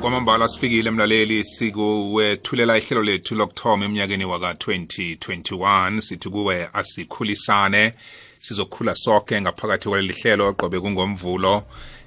[0.00, 7.92] kwamambala sifikile mlaleli sikuwethulela ihlelo lethu lokuthoma eminyakeni waka-2021 sithi kuwe asikhulisane.
[8.38, 11.62] Sizokhula sonke ngaphakathi kwaleli hlelo qobe kungomvulo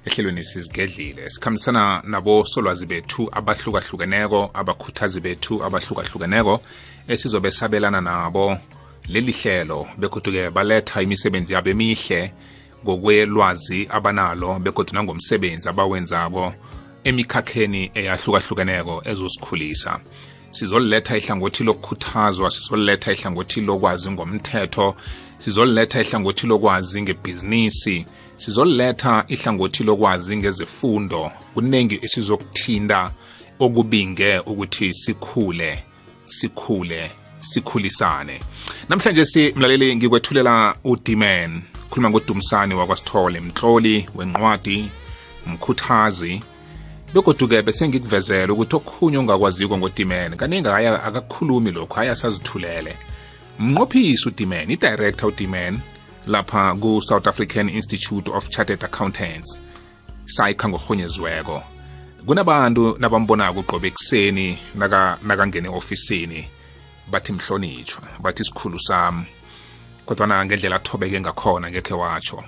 [0.06, 1.30] ehlelweni sizigedlile.
[1.30, 6.60] Sikhambisana nabosolwazi bethu abahlukahlukeneko abakhuthazi bethu abahlukahlukeneko
[7.08, 8.58] esizobe sabelana nabo
[9.08, 9.86] leli hlelo.
[9.98, 12.32] Bekhuthu-ke baletha imisebenzi yabo emihle
[12.84, 16.54] ngokwelwazi abanalo begodwa nangomsebenzi abawenzako
[17.04, 20.00] emikhakheni eyahlukahlukeneko ezosikhulisa.
[20.50, 24.94] Sizoliletha ihlangothi lokukhuthazwa sizoliletha ihlangothi lokwazi ngomthetho
[25.38, 31.30] sizoliletha ihlangothi lokwazi ngebhizinisi sizoliletha ihlangothi lokwazi ngezifundo.
[31.54, 33.10] Kuningi esizokuthinta
[33.58, 35.84] okubinge ukuthi sikhule
[36.26, 37.10] sikhule
[37.40, 38.40] sikhulisane.
[38.88, 41.62] Namhlanje si mlaleli ngikwethulela udiman.
[41.90, 44.90] Khuluma ngodumisani wakwasithole mtloli wenqwadi
[45.46, 46.42] mkhuthazi
[47.14, 52.96] begoduke bese ngikuvezela ukuthi okukhunye ongakwaziko ngodimen kaningi aya akakhulumi lokhu ayasazithulele
[53.58, 55.80] mnqophisi udiman i-director udiman
[56.26, 59.60] lapha ku-south african institute of chartered accountants
[60.26, 61.62] sayikha ngorhonyeziweko
[62.26, 66.48] kunabantu nabambonako uqobe ekuseni nakangene naka ofisini
[67.10, 69.26] bathi mhlonitshwa bathi sikhulu sami.
[70.06, 72.44] Kodwana ngendlela athobeke ngakhona ngekhe watsho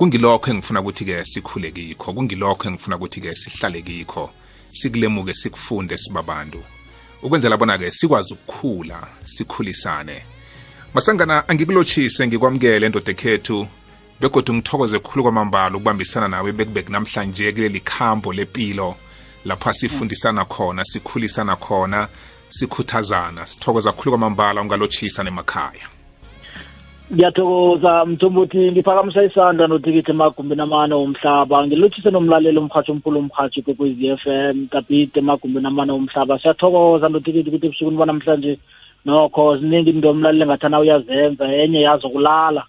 [0.00, 4.30] kungilokho engifuna ukuthi-ke sikhule kikho kungilokho engifuna ukuthi-ke sihlale kikho
[4.70, 6.62] sikulemuke sikufunde sibabantu.
[7.22, 10.22] Ukwenzela bona-ke sikwazi ukukhula sikhulisane.
[10.94, 13.68] Masangana angikulotshise ngikwamukele endoda ekhethu
[14.20, 18.96] begodwa ngithokoze khulu kwamambala ukubambisana nawe bekubek namhlanje kuleli khambo lempilo
[19.44, 22.08] lapha sifundisana khona sikhulisana khona
[22.48, 25.89] sikhuthazana sithokoza khulu kwamambala ungalotshisa nemakhaya.
[27.12, 31.66] Ngiyathokoza mthombothi ngiphakamisa isandla notikithi emagumbini amane womhlaba.
[31.66, 36.38] Ngilothise nomlaleli umhathi omkhulu umhathi kwekwezi f m kabhide emagumbini amane womhlaba.
[36.38, 38.58] Siyathokoza notikithi ukuthi ebusukwini banamhlanje
[39.04, 41.44] nokho ziningi into omlaleli engathana uyazenza.
[41.52, 42.62] Enye yazokulala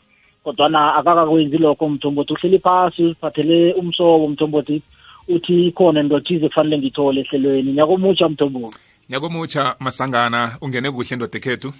[0.44, 4.82] kodwana akakakwenzi lokho mthombothi uhleli phasi uziphathele umsobo mthombothi
[5.28, 7.74] uthi ikhona into thize kufanele ngithole ehlelweni.
[7.74, 8.80] Nyakomutsha mthombothi
[9.10, 10.58] nyakomutsha masangana.
[10.62, 11.74] Ungene kuhle ndoda ekhethu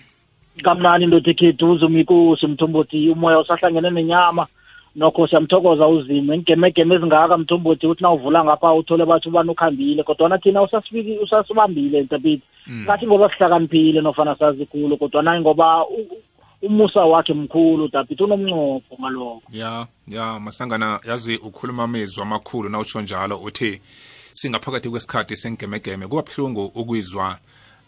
[0.64, 4.48] kamnani indoda ekhethu uzumikosi mthombothi umoya usahlangene nenyama.
[4.96, 6.36] Nokho siyamthokoza uzima.
[6.36, 12.44] Ingemegeme ezingaka mthombothi uthi nawuvula ngapha uthole bathi ubani ukhambile kodwana thina usasibiki usasibambile ntapiti
[12.86, 15.86] kathi ngoba sihlakaniphile nofana sazi khulu kodwana ngoba
[16.62, 19.42] umusa wakhe mkhulu tapiti unomncopho ngalokho.
[19.52, 23.82] Ya ya masangana yazi ukhuluma amezwi amakhulu nawutsho njalo uthi
[24.34, 27.38] singaphakathi kwesikhathi sengemegeme kuba buhlungu ukwizwa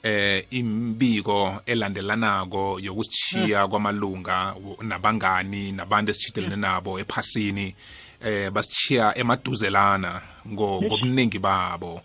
[0.03, 7.75] eh imbiko elandelanako yokusichiya kwamalunga nabangani nabantu esishitelene nabo ephasini
[8.21, 12.01] eh basichiya emaduzelana ngobuningi babo.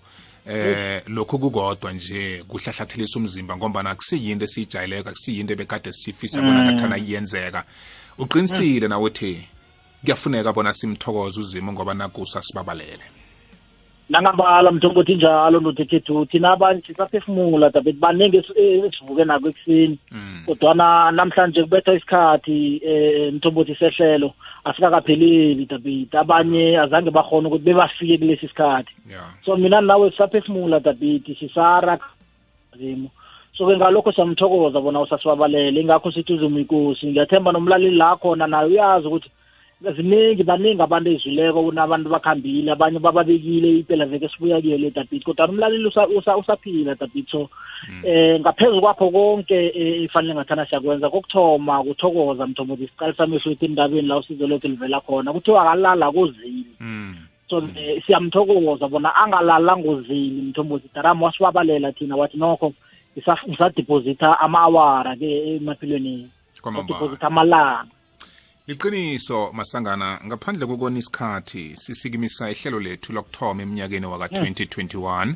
[0.47, 7.65] Eh lokhu kukodwa nje kuhlahlathelisa umzimba ngoba akusiyinto esiyijayeleka akusiyinto ebekade sifisa bona ngathana iyenzeka.
[8.19, 9.48] Uqinisile nawe uthi
[10.04, 13.17] kuyafuneka bona simthokoze uzimo ngoba nakusa sibabalele.
[14.08, 19.98] Nangambala mthombothi njalo nothekhethu thina abanye sisaphefumula tabet baningi esivuke nako ekuseni.
[20.46, 24.32] Kodwana namhlanje kubetha isikhathi um mthombothi sehlelo
[24.64, 28.92] asikakapheleli tabet abanye azange bakhona ukuthi bebafike kulesi sikhathi
[29.44, 31.98] so mina nawe sisaphefumula tabet sisara
[32.78, 33.10] zimo
[33.56, 39.30] so-ke ngalokho siyamthokoza bona usasibabalele ingakho sithi uzumikosi ngiyathemba nomlaleli la khona naye uyazi ukuthi
[39.81, 45.49] ziningi baningi abantu ezwileko kunabantu bakhambile abanye bababekile impela veke sibuya kuyo le dabit kodwa
[45.49, 45.87] umlaleli
[46.41, 47.49] usaphila dabit so
[48.03, 49.59] eh ngaphezu kwakho konke
[50.05, 55.33] ifanele ngathana siyakwenza kokuthoma kuthokoza mthombothi siqalisa amehlo ethu endabeni la usizo lethu livela khona
[55.33, 56.75] kuthiwa akalala kozini
[57.49, 57.62] so
[58.06, 62.72] siyamthokoza bona angalala ngozini mthombothi darama wasibabalela thina wathi nokho
[63.49, 66.31] ngisadepositha ama-awara ke emaphilweni.
[66.87, 67.97] Depositha amalanga.
[68.68, 75.34] Liqiniso masangana ngaphandle kokona isikhathi sisikimisa ihlelo lethu lokuthoma eminyakeni waka-2021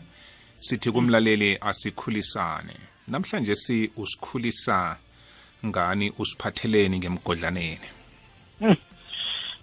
[0.59, 2.76] sithi kumlaleli asikhulisane.
[3.08, 4.96] Namhlanje si usikhulisa
[5.67, 7.88] ngani usiphatheleni ngemgodlaneni?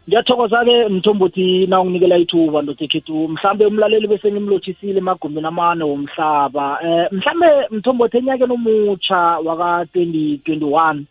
[0.08, 6.80] Ngiyathokoza-ke mthombothi na unginikela ithuba ndotekhethu mhlambe umlaleli bese ngimlothisile emagumbini amane womhlaba.
[6.82, 11.04] Um mhlambe mthombothi enyakeni omutsha waka-2021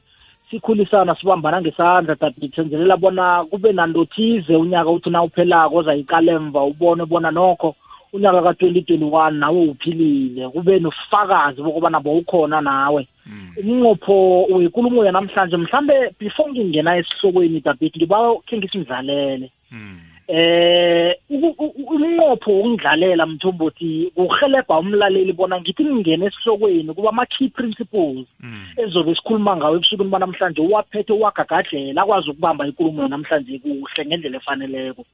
[0.50, 7.04] sikhulisana sibambana ngesandla dabit senzelela bona kube nantothize unyaka uthi na uphelako ozayikala emva ubone
[7.06, 7.74] bona nokho
[8.12, 13.08] unyaka ka-2021 nawe uphilile kube nofakazi bokubana bowukhona nawe.
[13.60, 18.16] Umnqopho wekulumo yanamhlanje mhlambe before ngingena esihlokweni dabit ngiba
[18.46, 19.50] khe ngisimdlalele
[20.28, 28.26] eh umnqopho wokudlalela mthombothi kuhelebha umlaleli bona ngithi ngingena esihlokweni kuba ama-key principles
[28.76, 35.04] ezobe sikhuluma ngawo ebusukwini banamhlanje uwaphethe uwagagadlela akwazi ukubamba ikulumo namhlanje kuhle ngendlela efaneleko.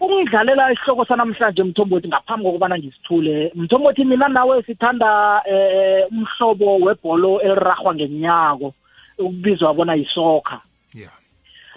[0.00, 7.94] Ukungidlalela isihloko sanamhlanje mthombothi ngaphambi kokubana ngisithule mthombothi mina nawe sithanda eh umhlobo webholo elirarhwa
[7.94, 8.74] ngenyako
[9.18, 10.58] ukubizwa bona yisoccer.
[10.58, 10.73] yeah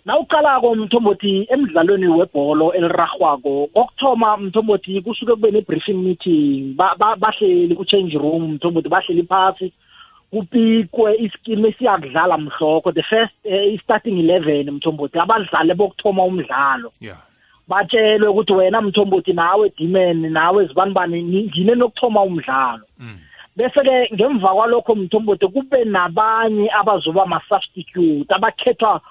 [0.07, 6.75] nawuqalako mthombothi emidlalweni webholo elirarhwako kokuthoma mthombothi kusuke kube ne-briefing meeting.
[7.21, 9.73] Bahleli ku-change room mthombothi bahleli phasi
[10.31, 16.91] kupikwe iskimu esiyakudlala mhloko the first uh, i-starting eleven mthombothi abadlali bokuthoma umdlalo.
[17.01, 17.19] Yeah
[17.67, 22.85] batshelwe ukuthi wena mthombothi nawe dimen nawe zibanibani ngine nokuthoma umdlalo.
[22.99, 23.19] Mm.
[23.57, 29.01] Bese-ke ngemva kwalokho mthombothi kube nabanye abazoba ma-substitute abakhethwa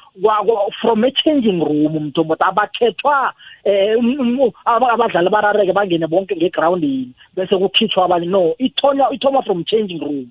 [0.80, 3.32] from a-changing room mthombothi abakhethwa
[3.66, 8.26] um abadlali barareke bangene bonke ngegroundini bese kukhitshwa abanye.
[8.26, 10.30] No ithonywa ithoma from changing room.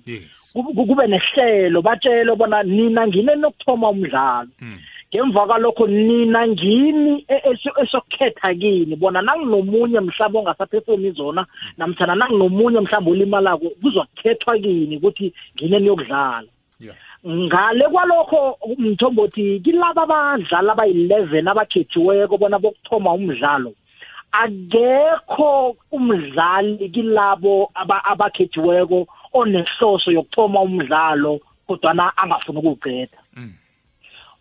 [0.54, 4.48] Kube nehlelo batshelwe bona nina ngine nokuthoma umdlalo.
[4.60, 4.78] Mm.
[5.14, 7.26] Ngemva kwalokho nina ngini
[7.82, 8.96] esokukhetha kini.
[8.96, 11.46] Bona nanginomunye mhlawumbe ongasaphefumi zona
[11.78, 16.48] namthana nanginomunye mhlawumbe olimalako kuzokukhethwa kini ukuthi ngine niyokudlala.
[17.26, 23.72] Ngale kwalokho mthombothi kilaba abadlali abayi-11 abakhethiweko bona bokuthoma umdlalo
[24.32, 27.70] akekho umdlali kilabo
[28.10, 33.18] abakhethiweko onehloso yokuthoma umdlalo kodwana angafuni ukuwuqeda.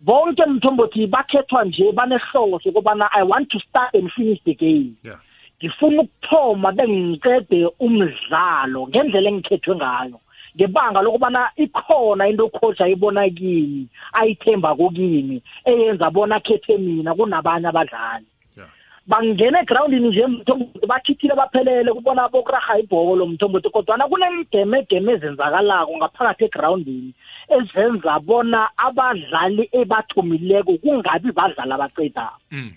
[0.06, 4.94] Bonke mthombothi bakhethwa nje banehlobo sokubana i want to start and finish the game.
[5.04, 5.20] Yeah.
[5.60, 10.20] Ngifuna ukuthoma bengiqede umdlalo ngendlela engikhethwe ngayo.
[10.56, 18.26] Ngebanga lokubana ikhona into coach ayibona kimi ayithemba kokimi eyenza bona khethe mina kunabanye abadlali.
[18.58, 18.70] Yeah.
[19.08, 27.14] Bangena egroundini nje mthombothi bakhithile baphelele kubona bokuraha ibholo mthombothi kodwana kunemigeme ezenzakalako ngaphakathi egroundini.
[27.50, 32.72] Ezenza bona abadlali ebathomileko kungabi badlali abaqedako mm.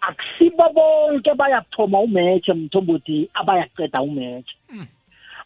[0.00, 4.86] akusibo bonke bayakuthoma umatch mthombothi abayaqeda umatch Mm.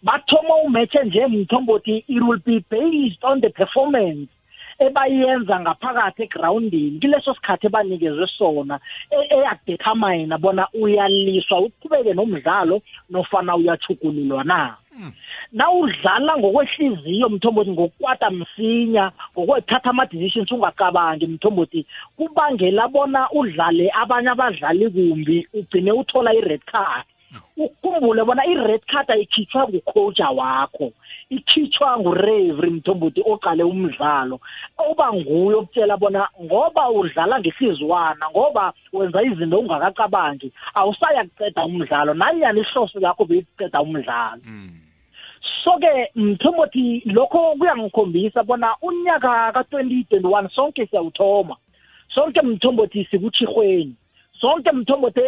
[0.03, 4.29] bathoma umatch nje mthombothi it will be based on the performance
[4.87, 8.77] ebayenza ngaphakathi egroundini kileso sikhathi ebanikezwe sona
[9.35, 12.77] eyadetermine bona uyaliswa uqhubeke nomdlalo
[13.11, 14.77] nofana uyachugululwa na.
[14.97, 15.13] Mm.
[15.53, 21.87] nawudlala ngokwehliziyo mthombothi ngokukwata msinya ngokwethatha ama-decisions ungacabangi mthombothi
[22.17, 27.07] kubangela bona udlale abanye abadlali kumbi ugcine uthola i-red card.
[27.57, 30.93] Ukhumbule bona i-red card ayikhitshwa ngucoacha wakho.
[31.31, 34.41] Ikhitshwa ngurevri mthombothi oqale umdlalo
[34.79, 42.61] oba nguye okutshela bona ngoba udlala ngehlizwana ngoba wenza izinto ungakacabangi awusaya kuceda umdlalo nanyani
[42.61, 44.43] ihloso yakho beyikuceda umdlalo.
[44.45, 44.71] Mm.
[45.65, 51.57] so-ke mthombothi lokho kuyangikhombisa bona unyaka ka-2021 sonke siyawuthoma.
[52.15, 53.95] Sonke mthombothi sikutshirhweni
[54.41, 55.21] sonke mthombothi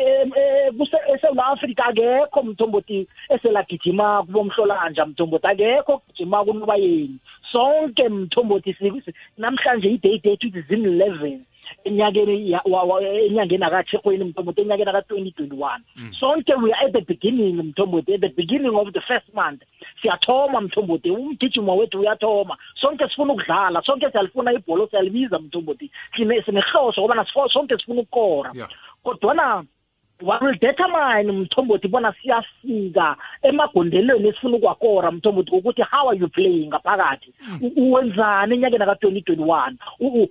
[1.12, 7.18] esewula afrika akekho mthombothi eselagijimako bomhlolanja mthombothi akekho okugijima kunoba yeni
[7.52, 8.76] sonke mthombothi
[9.38, 11.40] namhlanje i-day date ithi zin-eleven
[11.84, 15.78] enyakeni ya- wa- wa- enyangeni akatshirhweni mthombothi enyakeni aka-2021
[16.20, 19.62] sonke we are at the beginning mthombothi at the beginning of the first month.
[20.02, 22.56] Siyathoma mthombothi umgijimo wethu uyathoma.
[22.74, 28.50] Sonke sifuna ukudlala sonke siyalifuna ibholo siyalibiza mthombothi sine- sinehloso kobana sifo- sonke sifuna ukukora.
[28.54, 28.68] Yeah.
[29.04, 29.66] Kodwana what
[30.22, 33.16] will determine mthombothi bona siyafika.
[33.42, 36.68] Emagondelweni esifuna ukwakora mthombothi ngokuthi how are you playing?
[36.68, 37.32] ngaphakathi.
[37.60, 39.76] U- uwenzani enyakeni ka-twenty twenty-one?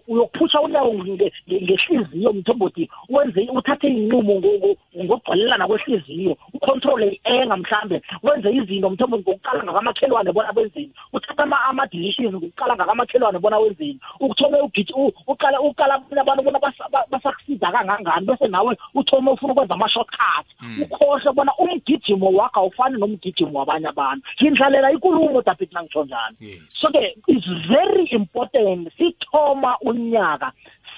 [0.07, 7.58] Uyokuphusha unyawo nge- nge- ngehliziyo mthombothi wenze uthathe iy'nqumo ngo- ngo- ngokugcwalelana kwehliziyo ucontrole i-enga
[7.58, 14.00] mhlambe wenze izinto mthombothi ngokuqala ngakamakhelwane bona wenzeni uthatha ama- ama-decisions ngokuqala ngakamakhelwane bona wenzeni
[14.20, 19.31] ukuthome ugiji- u- uqala uqala abanye abantu bona basa- ba- basakusiza kangangani bese nawe uthome
[19.31, 20.46] ufuna ukwenza ama-shortcut.
[20.81, 24.24] Ukhohle bona umgijimo wakho awufani nomgijimo wabanye abantu.
[24.41, 26.36] Ngindlalela ikulumo david nangitsho njalo.
[26.39, 26.62] Yes.
[26.67, 30.51] So-ke it's very important sithoma unyaka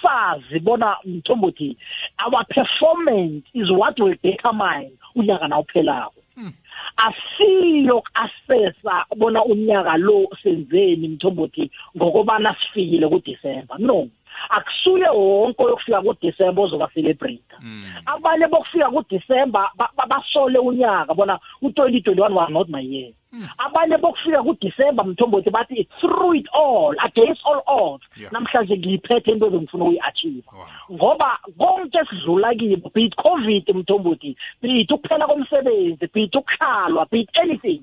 [0.03, 1.77] sazi bona mthombothi
[2.25, 6.13] our performance is what will determine unyaka nawuphelako
[6.97, 14.07] asiyo ku-assessa bona unyaka lo senzeni mthombothi ngokobana sifikile kudisemba no
[14.49, 17.83] akusuye wonke oyokufika kudisemba ozoba celebrate Mm.
[18.05, 23.11] abanye bokufika kudisemba ba- ba- basole unyaka bona u-2021 was not my year.
[23.57, 26.95] Abanye bokufika kuDisember mthombothi bathi it's through it all.
[27.05, 28.31] Against all odds Yeah.
[28.33, 30.67] namhlanje ngiyiphethe into ebengifuna ukuyi-achieve Wow.
[30.97, 37.05] ngoba konke sidlula kibo be it covid mthombothi be it ukuphela komsebenzi be it ukuhlalwa
[37.11, 37.81] be it anything.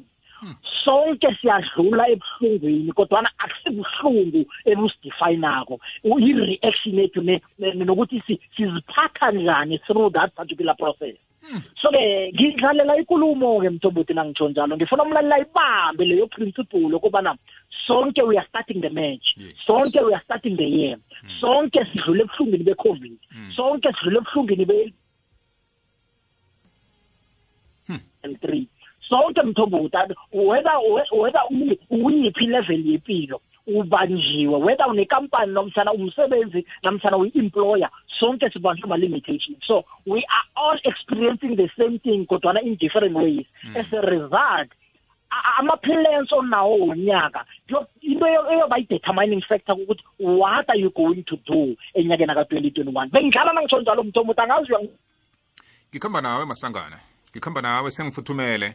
[0.85, 7.21] Sonke siyadlula ebuhlungwini kodwana akusibuhlungu ebusidefayinako i-reaction yethu
[7.85, 11.17] nokuthi si- siziphatha njani through that particular process.
[11.83, 14.77] So-ke ngidlalela ikulumo-ke mthombothi nangitsho njalo.
[14.77, 17.37] Ngifuna umlalela ibambe leyo principle okubana
[17.87, 19.35] sonke we are starting the match.
[19.37, 19.55] Yes.
[19.67, 20.97] sonke we are starting the year.
[21.41, 23.17] Sonke sidlule ebuhlungwini be-covid.
[23.57, 24.93] Sonke sidlule ebuhlungwini be
[28.23, 28.69] and three.
[29.09, 30.77] Sonke mthombothi whether
[31.13, 37.91] whether uyi- uyiphi level yempilo ubanjiwe whether unekampani nomthana umsebenzi namthana uyi-employer
[38.21, 43.47] sonke sibanjwe ama-limitations so we are all experiencing the same thing kodwana in different ways.
[43.77, 44.69] As a result
[45.31, 51.23] a- ama-plans onawo wonyaka yo- into eyo- eyoba yi-determining factor ukuthi what are you going
[51.23, 53.11] to do enyakeni ka-twenty twenty-one?
[53.11, 54.91] Bengidlala nangitsho njalo mthombothi angazi uyangi-
[55.91, 56.99] ngikhamba nawe masangana
[57.33, 58.75] ngikhamba nawe sengifuthumele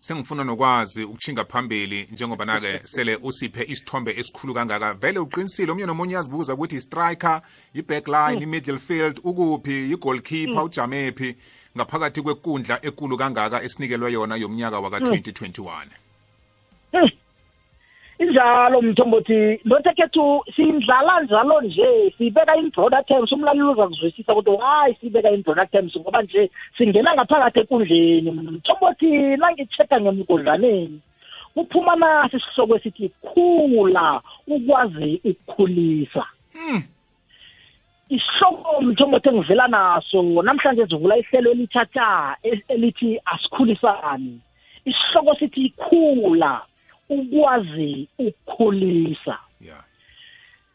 [0.00, 4.94] sengifuna nokwazi ukuchinga phambili njengoba nake sele usiphe isithombe esikhulu kangaka.
[4.94, 7.42] Vele uqinisile omunye nomunye uyazibuza ukuthi i-striker
[7.74, 9.90] i-backline i-middle field ukuphi?
[9.92, 11.36] I-goalkeeper ujamephi?
[11.76, 15.86] Ngaphakathi kwekundla ekulu kangaka esinikelwe yona yomnyaka waka-2021
[16.92, 17.08] Hmm.
[18.20, 19.60] Injalo mthombothi.
[19.64, 22.12] Lotekhethu siyidlala njalo nje.
[22.18, 27.14] Siyibeka in broader terms umlaleli uzakuzwisisa ukuthi hayi siyibeka in broader terms ngoba nje singena
[27.14, 28.30] ngaphakathi ekundleni.
[28.30, 31.00] Mthombothi nangi-check-a ngemgodlaneni
[31.54, 36.24] kuphuma nasi isihloko esithi khula ukwazi ukukhulisa.
[38.08, 44.40] Isihloko mthombothi engivela naso namhlanje zivula ihlelo elithatha e- elithi asikhulisani.
[44.84, 46.60] Isihloko sithi khula
[47.10, 49.38] ukwazi ukukhulisa.
[49.60, 49.84] Yeah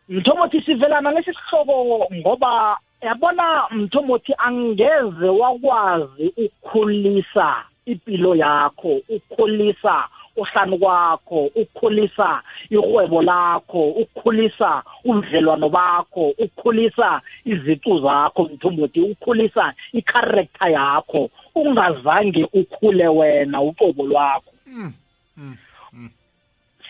[0.09, 10.03] mthomothi sivelana lesi sihloko ngoba yabona mthomothi angeze wakwazi ukukhulisa impilo yakho ukukhulisa
[10.35, 21.29] uhlanu kwakho ukukhulisa ihwebo lakho ukukhulisa ubudlelwano bakho ukukhulisa izicu zakho mthombothi ukukhulisa i-character yakho.
[21.55, 24.51] Ungazange ukhule wena uqobo lwakho.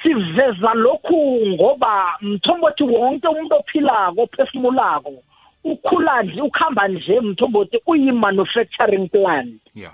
[0.05, 5.13] Siveza lokhu ngoba mthombothi wonke umuntu ophilako ophefumulako
[5.63, 9.93] ukhula nje ukuhamba nje mthombothi uyi-manufacturing plant yeah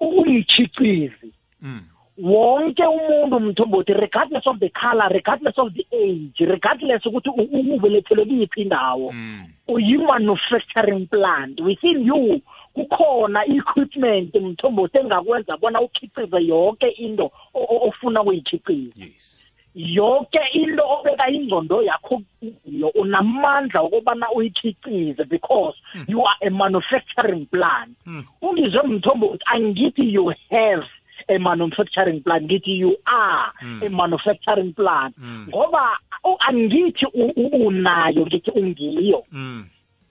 [0.00, 1.32] uyichicizi
[1.62, 1.80] mm.
[2.18, 7.30] wonke umuntu mthombothi regardless of the color regardless of the age regardless ukuthi
[7.74, 9.44] ubelethelwe kuyiphi indawo Mm.
[9.68, 12.40] uyi-manufacturing plant within you
[12.74, 17.24] kukhona i-equipment mthombothi engakwenza bona ukhicize yonke into
[17.54, 19.38] o- o- ofuna ukuyikhiciza yes
[19.74, 25.76] yonke into obeka ingqondo yakho kuyo unamandla okubana uyikhicize because
[26.08, 28.24] you are a manufacturing plant Mm.
[28.42, 30.86] ungizwe mthombothi angithi you have
[31.28, 33.80] a manufacturing plant ngithi you are Mm.
[33.86, 35.46] a manufacturing plant Mm.
[35.48, 39.64] ngoba u- angithi u- u- unayo ngithi ungiyo mm.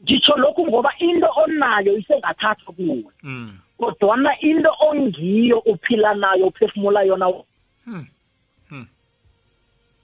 [0.03, 3.58] Ngitsho lokhu ngoba into onayo isengathathwa kuwe Mm.
[3.77, 7.27] kodwana into ongiyo uphila nayo uphefumula yona
[7.88, 8.05] Mm.
[8.72, 8.88] Mm.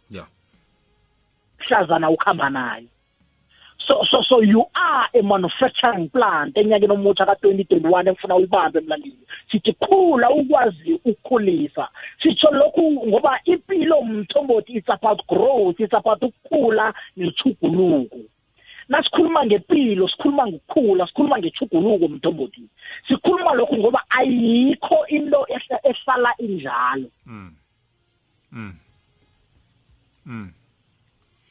[0.10, 0.28] yeah
[1.60, 2.88] mhlazana ukuhamba nayo
[3.78, 9.18] so so so you are a manufacturing plant enyakeni omutsha ka-2021 engifuna uyibambe emlandini
[9.52, 11.88] sithi khula ukwazi ukukhulisa
[12.24, 18.18] sitsho lokhu ngoba impilo mthombothi it's about growth it's about ukukhula nechuguluko
[18.90, 22.64] nasikhuluma ngempilo sikhuluma ngokukhula sikhuluma ngechuguluko mthombothi
[23.08, 27.52] sikhuluma lokhu ngoba ayikho into ehla- ehlala injalo mm.
[28.52, 28.74] Mm.
[30.26, 30.52] Mm.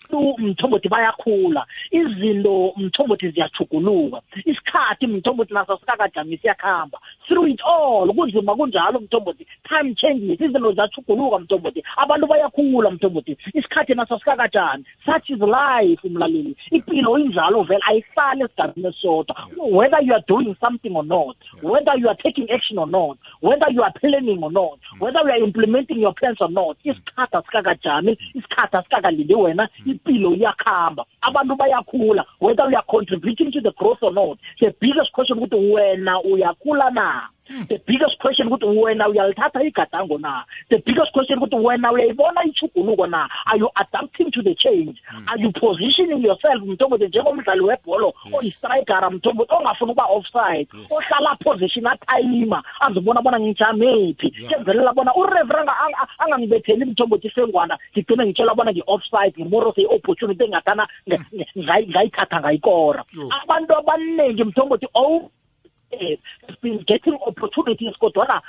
[0.06, 6.98] Abantu mthombothi bayakhula izinto mthombothi ziyachuguluka isikhathi mthombothi naso sikakajamisi siyakhamba
[7.28, 13.94] through it all kunzima kunjalo mthombothi time changes izinto ziyachuguluka mthombothi abantu bayakhula mthombothi isikhathi
[13.94, 19.36] naso sikakajami such is life umlaleli impilo injalo vele ayihlali esigabeni esodwa
[19.70, 23.72] whether you are doing something or not whether you are taking action or not whether
[23.72, 28.18] you are planning or not whether you are implementing your plans or not isikhathi asikakajami
[28.34, 31.04] isikhathi asikakalindi wena impilo iyakhamba.
[31.20, 32.24] Abantu bayakhula.
[32.38, 36.90] Whether you are contributing to the growth or not the biggest question ukuthi wena uyakhula
[36.90, 37.28] na?
[37.68, 43.06] The biggest question ukuthi wena uyalithatha igadango na the biggest question ukuthi wena uyayibona ichuguluko
[43.06, 43.28] na?
[43.46, 45.02] Are you adapting to the change?
[45.26, 52.62] Are you positioning yourself mntombothi njengomdlali webholo oyistrikera mntombothi ongafuni ukuba offside ohlala position athayima
[52.80, 55.70] azibona bona ngijamephi kenzelela bona ureverend
[56.18, 60.88] angangibetheli mntombothi sengwana ngigcine ngitshela bona ngi-offside ngimorose i-opportunity engadana
[61.58, 63.04] ngayithatha ngayikora.
[63.42, 64.86] Abantu abaningi mntombothi
[66.00, 68.42] oh has been getting opportunities kodwana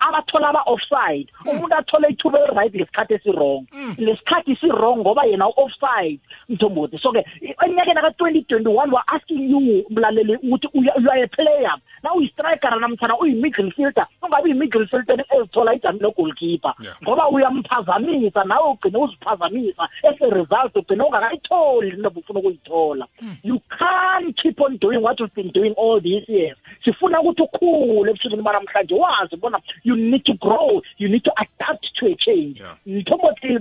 [0.00, 3.66] abathola ama-offside umuntu athole ithuba eli-right ngesikhathi esirong
[3.98, 6.98] lesikhathi sirong ngoba yena u-offside mthombothi.
[6.98, 7.24] So-ke
[7.64, 11.74] eminyakeni aka-twenty twenty-one wa-asking you mlaleli ukuthi you are a player.
[12.02, 14.06] Na uyi-strikera namtshana uyi-middle fielder.
[14.22, 16.74] Ungabi yi-middle fielder ezithola ijami lo-goalkeeper.
[17.02, 19.88] Ngoba uyamphazamisa nawe ugcine uziphazamisa.
[20.04, 23.06] As a result ugcine ungakayitholi into bufuna ukuyithola.
[23.42, 26.56] You can't keep on doing what you've been doing all these years.
[26.84, 31.94] Sifuna ukuthi ukhule ebusukwini banamhlanje wazi bona you need to grow you need to adapt
[31.94, 32.62] to a change.
[32.86, 33.58] Mthombothi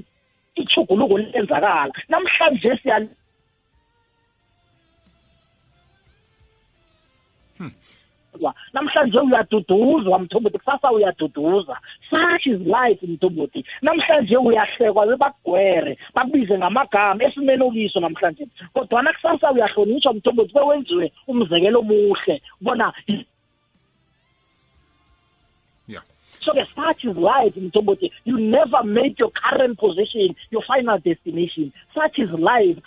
[0.56, 3.08] ichuguluko lenzakala namhlanje siya
[8.74, 11.78] namhlanje uyaduduzwa mthombothi kusasa uyaduduza.
[12.10, 13.66] Such is life mthombothi.
[13.82, 18.48] Namhlanje uyahlekwa bebakugwere bakubize ngamagama esimeni okiso namhlanje.
[18.74, 22.94] Kodwana kusasa uyahlonishwa mthombothi bewenziwe umzekelo omuhle bona
[26.44, 28.10] so ke such is life in mthombothi.
[28.24, 31.72] You never make your current position your final destination.
[31.94, 32.78] Such is life.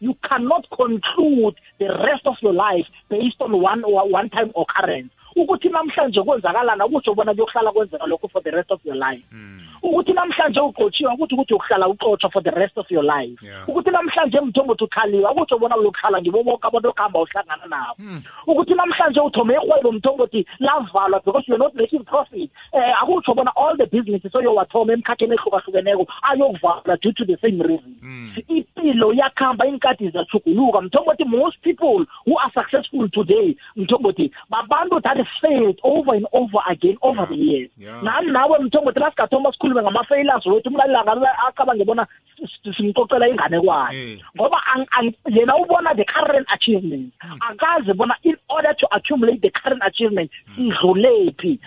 [0.00, 5.68] You cannot conclude the rest of your life based on one one time occurrence ukuthi
[5.68, 9.22] namhlanje kwenzakalana kutsho bona kuyohlala kwenzeka lokho for the rest of your life.
[9.30, 9.60] Hmm.
[9.82, 13.38] Ukuthi namhlanje ukuthi ukuthi ukuhlala uqotshwa for the rest of your life.
[13.68, 17.94] Ukuthi namhlanje mthombothi ukhaliwe akutsho bona uyokuhlala ngibo bonke abantu okuhamba uhlangana nabo.
[17.96, 18.22] Hmm.
[18.46, 22.50] Ukuthi namhlanje uthome ihwebo mthombothi lavalwa because you're not making profit.
[22.72, 27.94] Eh, akutsho bona all the businesses oyowathoma emkhakheni ehlukahlukeneko ayokuvalwa due to the same reason.
[28.00, 28.32] Hmm.
[28.48, 35.40] Impilo yakhamba inkadi ziyachuguluka mthombothi most people who are successful today mthombothi babantu that have
[35.40, 37.70] failed over and over again over the years.
[38.02, 42.06] Nami nawe mthombothi lasigathoma sikhulume ngama-failures wethu umlaleli acabange bona
[42.76, 44.60] simxoxela ingane kwayo ngoba
[45.30, 47.12] yena ubona the current achievement.
[47.40, 51.60] Akazi bona in order to accumulate the current achievement sidlulephi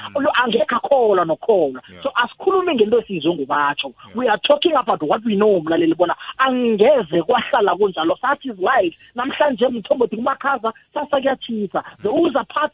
[0.44, 1.82] angekho akholwa nokholwa.
[2.04, 7.22] So asikhulume ngento esiyizwe ngubatsho we are talking about what we know mlaleli bona angeze
[7.24, 8.18] kwahlala kunjalo.
[8.18, 12.74] Such is life namhlanje mthombothi kumakhaza sasa kuyathisa the uza part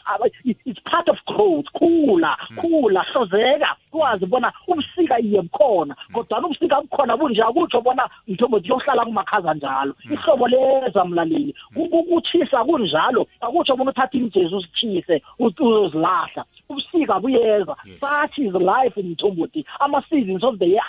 [0.73, 3.75] it's part of growth khula khula hlozeka.
[3.91, 9.93] Kwazi bona ubusika iye bukhona kodwa ubusika bukhona bunje akutsho bona mthombothi yohlala kumakhaza njalo.
[10.11, 11.55] Ihlobo leza mlaleli.
[11.75, 16.45] Ukuthisa kunjalo akutsho bona uthatha imjezu usithise uzilahla.
[16.69, 20.83] Ubusika buyeza such is life mthombothi ama-seasons of the year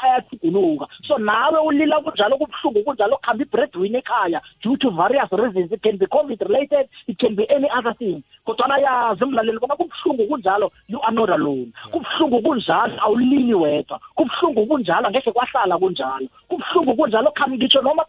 [1.06, 5.72] so nawe ulila kunjalo kubuhlungu kunjalo kuhamba i-breadwin ekhaya due to various reasons.
[5.72, 8.22] It can be covid related it can be any other thing.
[8.46, 11.72] Kodwana yazi mlaleli bona kubuhlungu kunjalo you are not alone.
[11.90, 14.00] Kubuhlungu kunjalo awulili wedwa.
[14.14, 16.28] Kubuhlungu kunjalo angekhe kwahlala kunjalo.
[16.48, 18.04] Kubuhlungu kunjalo khambi ngitsho noma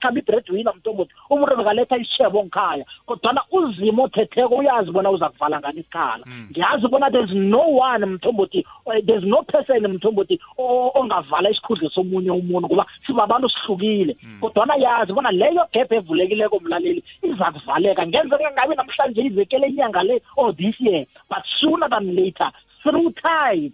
[0.76, 6.24] mntombothi umuntu bekaletha isishebo ngikhaya kodwana uzimo othetheko uyazi bona uza kuvala ngani isikhala.
[6.24, 6.48] Hmm.
[6.52, 8.66] Ngiyazi bona there's no one mthombothi
[9.06, 14.18] there's no person mthombothi ongavala isikhundle somunye umuntu ngoba sibabantu sihlukile.
[14.42, 20.22] Kodwana yazi bona leyo gap evulekileko mlaleli iza kuvaleka ngenzeka ngabe namhlanje ivekele inyanga le
[20.38, 22.52] or this year but sooner than later
[22.84, 23.72] through time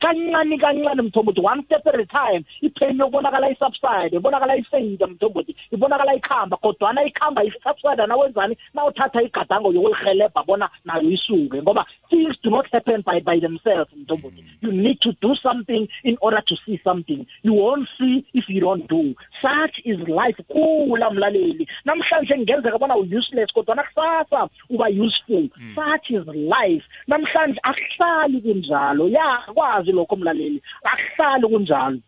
[0.00, 2.44] kancane kancane mthombothi one step at a time.
[2.62, 8.56] Ipheni yokubonakala isubside ibonakala ifeyida mthombothi ibonakala ikhamba kodwana ikhamba isubside nawenzani?
[8.74, 14.44] Nawuthatha igadango yokulihelebha bona nayo isuke ngoba things do not happen by, by themselves mthombothi.
[14.60, 17.26] You need to do something in order to see something.
[17.42, 19.14] You won't see if you don't do.
[19.42, 21.68] Such is life kula mlaleli.
[21.84, 25.48] Namhlanje ngenzeka bona u-useless kodwana kusasa uba useful.
[25.74, 26.84] Such is life.
[27.08, 29.07] Namhlanje akuhlali kunjalo.
[29.12, 30.62] Ya kwazi lokho mlaleli.
[30.84, 31.98] Akuhlali kunjalo.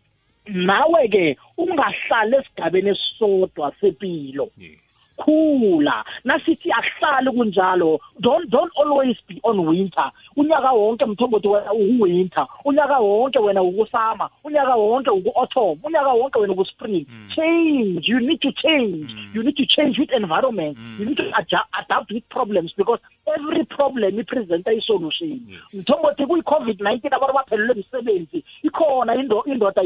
[0.47, 4.49] Nawe ke ungahlali esigabeni esisodwa sepilo.
[4.57, 5.10] Yes.
[5.17, 7.99] Khula nasithi akuhlali kunjalo.
[8.19, 10.11] Don't don't always be on winter.
[10.37, 15.79] Unyaka wonke mthombothi wena uwinter unyaka wonke wena ukusama unyaka wonke uku-autumn.
[15.83, 17.05] Unyaka wonke wena uku-spring.
[17.35, 18.07] Change.
[18.07, 19.11] You need to change.
[19.33, 20.77] You need to change with environment.
[20.99, 25.41] You need to adjust, adapt with problems because every problem ipresenta i-solution.
[25.73, 29.81] Mthombothi kuyi-covid 19 abantu baphelelwe misebenzi ikhona indoda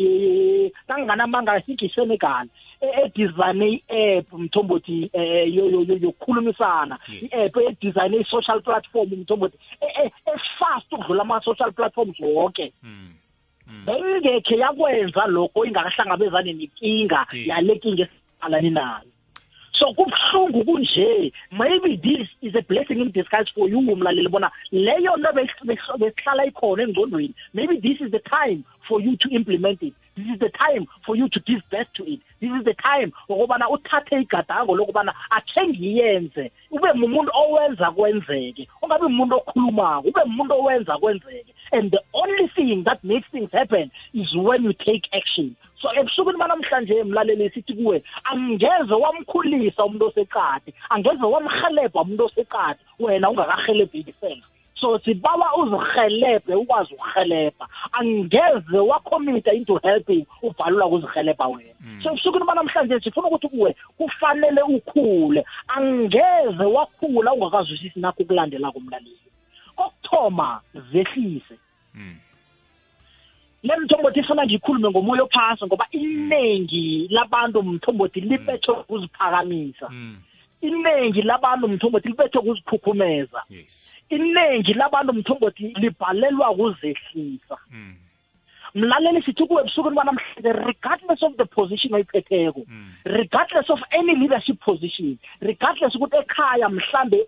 [0.87, 2.47] kanganamanga think isenegal
[2.81, 7.23] edizayine i-app mthombothi um yokukhulumisana Yes.
[7.23, 13.09] i-app edizayine i-social platform mthombothi e- e- efast ukudlula ama-social platforms wonke Mm.
[13.85, 19.09] bengekhe yakwenza lokho ingakahlangabezani nenkinga yale nkinga esiqalani nayo.
[19.71, 21.33] So kubuhlungu kunje.
[21.51, 25.97] Maybe this is a blessing in disguise for you mlaleli bona leyo nto bes- bes-
[25.97, 27.33] besihlala ikhona engqondweni.
[27.53, 29.93] Maybe this is the time for you to implement it.
[30.15, 32.19] This is the time for you to give birth to it.
[32.39, 38.67] This is the time okubana uthathe igadango lokubana akhe ngiyenze ube mumuntu owenza kwenzeke.
[38.81, 41.53] Ungabi umuntu okhulumako ube umuntu owenza kwenzeke.
[41.71, 45.55] And the only thing that makes things happen is when you take action.
[45.81, 53.29] So ebusukwini banamhlanje mlaleli sithi kuwe angeze wamkhulisa umuntu oseqadi angeze wamhelebha umuntu oseqadi wena
[53.29, 61.75] ungakahelebhi yourself so sibawa uzihelebhe ukwazi ukuhelebha angeze wakhomita into helping ubhalula ukuzihelebha wena.
[62.03, 65.45] So ebusukwini banamhlanje sifuna ukuthi kuwe kufanele ukhule.
[65.67, 69.25] Angeze wakhula ungakazwisisi nakho ukulandela komlaleli
[69.75, 70.61] kokuthoma
[70.91, 71.57] zehlise.
[71.95, 72.15] Mm.
[73.63, 79.89] le mthombothi ifuna ngikhulume ngomoya ophasi ngoba iningi labantu mthombothi libethwe ukuziphakamisa.
[79.89, 80.17] Mm.
[80.67, 83.91] Iningi labantu mthombothi libethwe ukuzikhukhumeza Yes.
[84.09, 87.95] iningi labantu mthombothi libhalelwa ukuzehlisa Mm.
[88.75, 92.91] mlaleli sithi kuwe ebusukwini banamhlanje regardless of the position oyiphetheko Mm.
[93.05, 97.25] regardless of any leadership position regardless ukuthi ekhaya mhlambe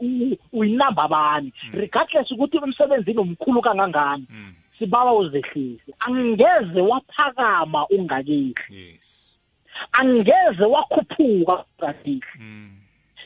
[0.53, 4.53] uyinamba bani regardless ukuthi emsebenzini umkhulu kangangani Mm.
[4.79, 8.55] sibawa uzehlise angeze waphakama ungakehli
[9.91, 12.69] angeze wakhuphuka ungakehli Mm.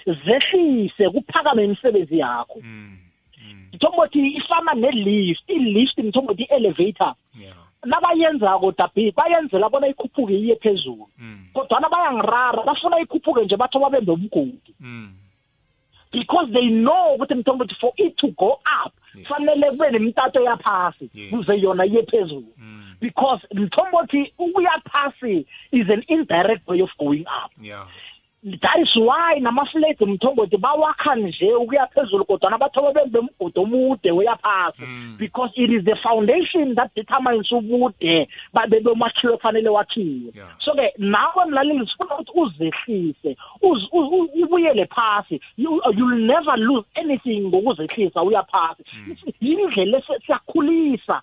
[0.05, 2.97] Zehlise kuphakame imisebenzi yakho Mm.
[3.41, 3.65] Mm.
[3.73, 7.55] mthombothi ifana ne-lift i-lift mthombothi i-elevator Yeah.
[7.85, 11.45] nabayenzako dabi bayenzela bona ikhuphuke iye phezulu Mm.
[11.53, 15.13] kodwana bayangirara bafuna ikhuphuke nje batho babembe umgodi Mm.
[16.11, 19.27] because they know ukuthi mthombothi for it to go up Yes.
[19.27, 21.29] fanele kube nemitato yaphasi Yes.
[21.29, 22.95] kuze yona iye phezulu Mm.
[23.01, 27.87] because mthombothi ukuya phasi is an indirect way of going up Yeah.
[28.43, 34.35] That is why namaflegi mthombothi bawakha nje ukuya phezulu kodwana bathoba bembe umgodi omude weya
[34.35, 35.15] phasi Mm.
[35.19, 40.31] because it is the foundation that determines ubude babe bomakhiwo kufanele wakhiwe.
[40.35, 40.49] Yeah.
[40.59, 45.41] so-ke nawe mlaleli sifuna ukuthi uzehlise uz- u- u- ubuyele phasi.
[45.57, 48.83] You- you'll never lose anything ngokuzehlisa uya phasi
[49.41, 51.21] yindlela esi- siyakhulisa.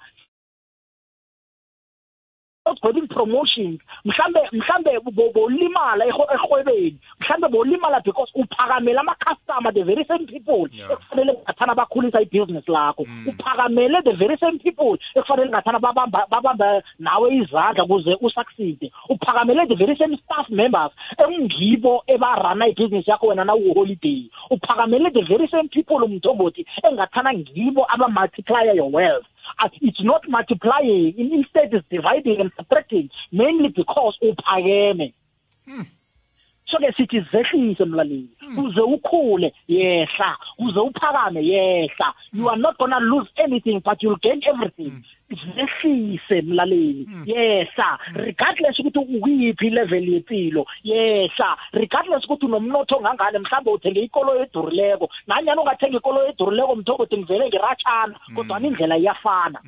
[2.82, 10.04] Getting promotions mhlambe mhlambe bo- bolimala eho- erhwebeni mhlambe bolimala because uphakamela ama-customer the very
[10.04, 10.68] same people.
[10.72, 10.90] Yeah.
[10.92, 13.04] ekufanele ngathana bakhulisa ibhizinisi lakho.
[13.04, 13.28] Mm.
[13.28, 14.98] uphakamele the very same people.
[15.14, 20.92] Ekufanele ngathana babamba babamba nawe izandla ukuze usucceed uphakamele the very same staff members.
[21.18, 28.74] Ekungibo ebarana ibhizinisi yakho wena nawuholiday uphakamele the very same people umthombothi engathana ngibo aba-multiplier
[28.76, 29.26] your wealth.
[29.26, 29.37] Uh,
[29.80, 31.14] it's not multiplying.
[31.18, 35.12] In- instead it's dividing and subtracting mainly because uphakeme.
[36.68, 38.28] So-ke sithi zehlise mlaleli.
[38.56, 40.36] Uze ukhule yehla.
[40.58, 42.12] Uze uphakame yehla.
[42.32, 45.02] You are not gonna lose anything but you'll gain everything.
[45.30, 54.00] Zehlise mlaleli yehla regardless ukuthi ukuyiphi level yempilo yehla regardless ukuthi unomnotho ongangane mhlawumbe uthenge
[54.00, 55.08] ikolo edurileko.
[55.26, 59.60] Nanyani ungathenga ikolo edurileko mthombothi ngivele ngiratshana kodwana indlela iyafana.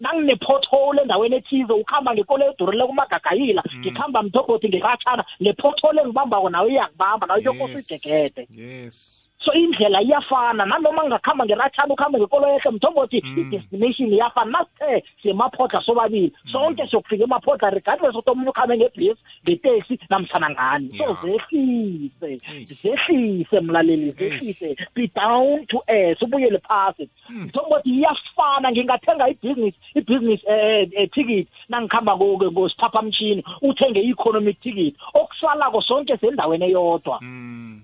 [0.00, 7.40] Nangine-pothole endaweni ethize ukuhamba ngekolo edurile kumagagayila ngikhamba mthombothi ngiratshana le-pothole engibambako nawe iyakubamba nawe
[7.40, 8.46] kuyokosa Yes.
[8.50, 9.17] Yes.
[9.44, 10.64] So indlela iyafana.
[10.66, 13.38] Nanoma ngingakhamba ngeratshana ukuhambe ngekolo yehle mthombothi Mm.
[13.38, 14.50] i-destination iyafana.
[14.50, 16.32] Nasithe siyemaphotla sobabili.
[16.52, 20.96] Sonke siyokufika emaphotla regardless ukuthi omunye ukhambe ngebhesi ngeteksi namtshana ngani.
[20.96, 22.40] So zehlise
[22.82, 24.76] zehlise mlaleli zehlise.
[24.94, 27.08] Be down to earth ubuyele phasi.
[27.30, 28.72] Mthombothi iyafana.
[28.72, 31.48] Ngingathenga ibhizinisi ibhizinisi um ticket.
[31.68, 34.94] Nangikhamba ngo- ngosiphaphamtshini uthenge i-economic ticket.
[35.14, 37.18] Okusalako sonke sendaweni eyodwa.
[37.22, 37.82] Mm.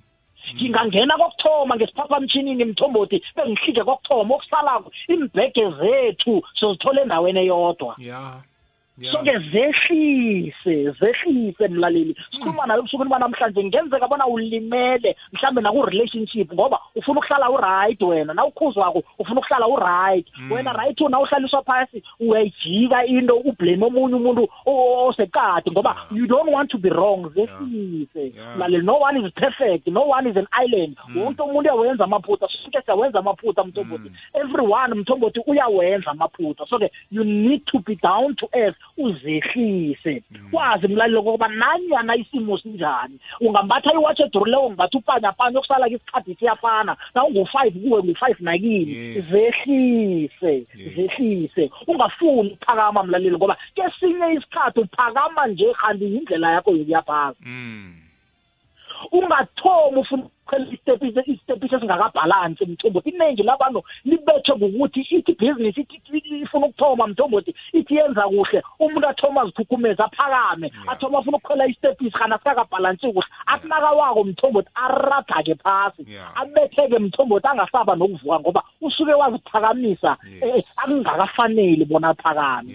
[0.54, 8.42] Ngingangena kokuthoma ngesiphaphamtshinini mthombothi bengihlike kokuthoma okusalako imbhege zethu sizithola endaweni eyodwa Yeah.
[8.98, 9.12] Yeah.
[9.12, 12.16] so-ke zehlise zehlise mlaleli.
[12.30, 18.35] Sikhuluma nayo ebusukwini banamhlanje ngenzeka bona ulimele mhlambe naku-relationship ngoba ufuna ukuhlala uright wena.
[18.35, 20.26] Nawukhuzwako ufuna ukuhlala uright.
[20.50, 26.70] Wena right nawuhlaliswa phasi uyayijika into ublame omunye umuntu o- osekade ngoba you don't want
[26.70, 27.30] to be wrong.
[27.35, 28.33] Zehlise.
[28.35, 28.57] Yeah.
[28.57, 30.96] mlaleli no one is perfect no one is an island.
[31.16, 34.11] Wonke umuntu uyawenza amaphutha sonke siyawenza amaphutha mthombothi.
[34.35, 36.66] Everyone mthombothi uyawenza amaphutha.
[36.66, 38.76] So-ke you need to be down to earth.
[38.97, 40.23] Uzehlise.
[40.53, 43.18] Wazi mlalelo kokuba nanyana isimo sinjani?
[43.40, 46.97] Ungambatha iwatch eduruleyo ungathi upanyapanya okusala isikhathi siyafana.
[47.14, 49.20] Na ungu-five kuwe ngu-five nakini.
[49.20, 51.70] Zehlise zehlise.
[51.87, 57.94] Ungafuni ukuphakama mlaleli ngoba kesinye isikhathi uphakama nje kanti yindlela yakho yokuyaphaka Mm.
[59.12, 66.66] ungathomi ufuna ukukhwela isitepisi isitepisi esingakabhalansi mthombothi iningi labantu libethwe ngokuthi ithi ibhizinisi ithi ifuna
[66.66, 68.62] ukuthoma mthombothi ithi yenza kuhle.
[68.78, 73.26] Umuntu athoma azikhukhumeza aphakame athoma afuna ukukhwela isitepisi kana sikakabhalansi kuhle.
[73.46, 76.07] Akunakawako mthombothi aragake phasi.
[76.35, 80.42] Abetheke mthombothi angasaba nokuvuka ngoba usuke waziphakamisa Yes.
[80.42, 82.70] eh, akungakafaneli bona aphakame.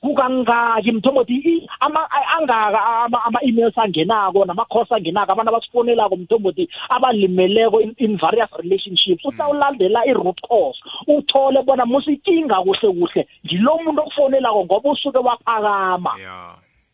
[0.00, 9.24] Kukangaki mthombothi angaka ama- ama-emails angenako nama-calls angenako abantu abasifonelako mthombothi abalimeleko in, various relationships.
[9.24, 16.10] Usawulandela i-root cause uthole bona musikinga kuhle kuhle ngilo muntu okufonelako ngoba usuke waphakama.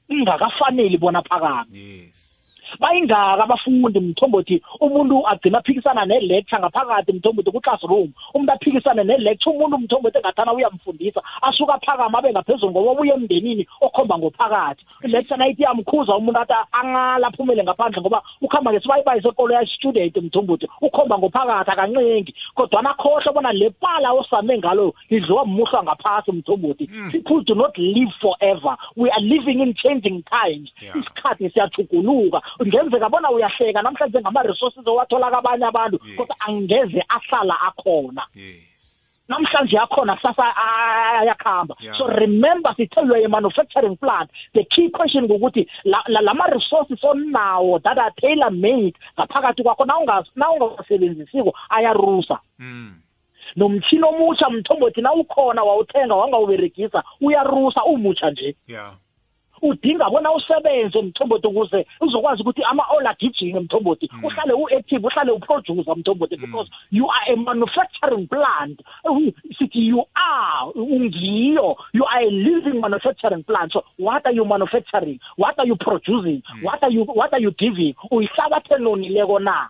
[0.08, 1.70] Ingakafaneli bona aphakame.
[1.72, 2.29] Yes.
[2.78, 10.18] Bayingaka abafundi mthombothi umuntu agcina aphikisana ne-lecture ngaphakathi mthombothi ku-classroom umuntu aphikisane ne-lecture umuntu mthombothi
[10.18, 14.84] engathana uyamfundisa asuka aphakama abe ngaphezulu ngoba ubuye emndenini okhomba ngophakathi.
[15.04, 21.18] I-lecture nayithi iyamkhuza umuntu athi angala aphumele ngaphandle ngoba ukhamba ngesibayibayi sekolo ya-student mthombothi ukhomba
[21.18, 26.86] ngophakathi akancengi kodwana akhohlwe bona le pala osame ngalo lidliwa mmuhlwa ngaphasi mthombothi.
[27.10, 28.76] People do not live forever.
[28.96, 30.70] We are living in changing times.
[30.82, 30.96] Yeah.
[30.96, 38.22] isikhathi siyachuguluka ngenzeka bona uyahleka namhlanje ngama-resources owathola kabanye abantu kodwa angeze ahlala akhona.
[39.28, 41.76] Namhlanje akhona kusasa a- ayakhamba.
[41.80, 41.96] Yeah.
[41.98, 44.30] so remember sithe you are a manufacturing plant.
[44.54, 51.52] The key question ngukuthi la- la- lama-resources onawo that are tailor made ngaphakathi kwakho nawungawasebenzisiko
[51.70, 52.38] ayarusa.
[52.58, 52.94] Mm.
[53.56, 58.56] nomtshini omutsha mthombothi na ukhona wawuthenga wangawuberegisa uyarusa umutsha nje.
[58.68, 58.92] Yeah.
[59.62, 66.36] Udinga bona usebenze mthombothi ukuze uzokwazi ukuthi ama-all agijime mthombothi uhlale u-active uhlale uproducer mthombothi
[66.36, 68.80] because you are a manufacturing plant.
[69.04, 71.76] Uh, sithi you are ungiyo.
[71.92, 73.72] You are a living manufacturing plant.
[73.72, 75.18] So what are you manufacturing?
[75.36, 76.42] What are you producing?
[76.62, 77.94] What are you what are you giving?
[78.10, 79.68] Uyihlabathe nonileko na?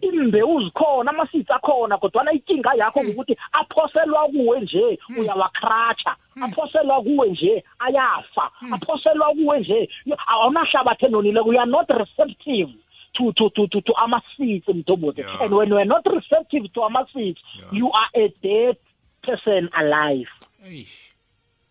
[0.00, 7.64] Imbewu zikhona ama-seeds akhona kodwana inkinga yakho ngukuthi aphoselwa kuwe nje uyawakratsha aphoselwa kuwe nje
[7.78, 9.88] ayafa aphoselwa kuwe nje
[10.26, 12.70] awunahlabathe nonileko you are not receptive
[13.12, 15.42] to to to to, to ama-seeds mthombothi Yeah.
[15.42, 17.72] and when you are not receptive to ama-seeds Yeah.
[17.72, 18.76] you are a dead
[19.22, 20.28] person alive
[20.62, 20.86] Hey.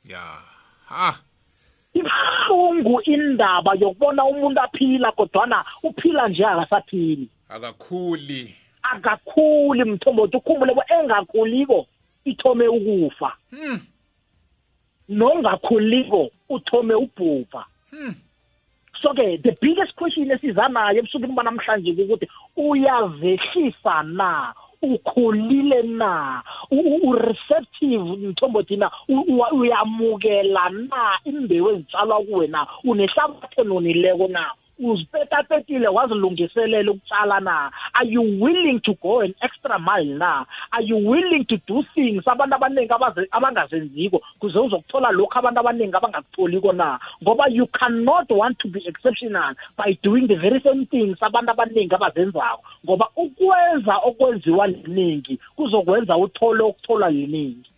[0.03, 0.41] Yeah.
[0.85, 1.15] Ha.
[1.93, 8.55] ibuhlungu indaba yokubona umuntu aphila kodwana uphila nje akasaphili Akakhuli.
[8.83, 11.87] akakhuli mthombothi ukhumbule bo engakhuliko
[12.25, 13.33] ithome ukufa.
[13.51, 13.79] Mm.
[15.09, 17.65] nongakhuliko uthome ubhubha.
[17.91, 18.13] Hmm.
[19.01, 24.53] so ke the biggest question esiza nayo ebusukwini banamhlanje ukuthi uyazehlisa na?
[24.81, 26.43] Ukhulile na?
[26.71, 28.91] Ureceptive mthombothi na?
[29.51, 31.19] Uyamukela na?
[31.25, 32.67] Imbewu ezitshalwa kuwe na?
[32.83, 34.51] Unehlabathe nonileko na?
[34.79, 37.71] Uzipetatetile wazilungiselela ukutshala na?
[37.93, 40.45] Are you willing to go an extra mile na?
[40.71, 45.95] Are you willing to do things abantu abaningi abaze- abangazenziko kuze uzokuthola lokhu abantu abaningi
[45.95, 46.99] abangakutholiko na?
[47.23, 51.95] Ngoba you cannot want to be exceptional by doing the very same things abantu abaningi
[51.95, 52.63] abazenzako.
[52.85, 57.69] Ngoba ukwenza okwenziwa liningi kuzokwenza uthole okutholwa liningi.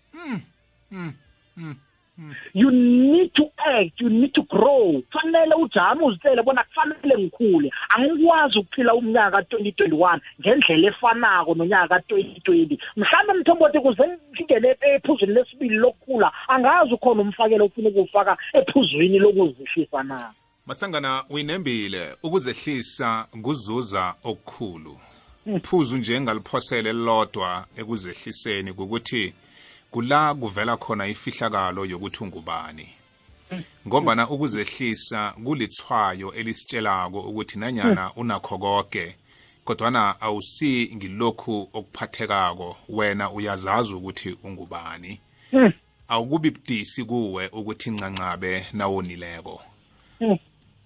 [2.54, 5.02] You need to act you need to grow.
[5.12, 7.72] Fanele ujame uzitshele bona kufanele ngikhule.
[7.90, 16.32] Angikwazi ukuphila umnyaka ka-2021 ngendlela efanako nonyaka ka-2020 mhlawumbe mthombothi kuze ngingene ephuzwini lesibili lokukhula
[16.48, 20.34] angazi ukhona umfakelo ofuna ukuwufaka ephuzwini lokuzihlisa na.
[20.66, 24.98] Masangana uyinembile ukuzehlisa kuzuza okukhulu.
[25.46, 29.34] Uphuzu nje engaliphosele elilodwa ekuzehliseni ukuthi
[29.92, 32.88] kula kuvela khona ifihlakalo yokuthi ungubani.
[33.88, 39.16] Ngombana ukuzehlisa kulithwayo elisitshelako ukuthi nanyana unakho konke
[39.66, 45.20] kodwana awusi ngilokhu okuphathekako wena uyazazi ukuthi ungubani.
[46.08, 49.62] Awukubi budisi kuwe ukuthi ncancabe nawonileko.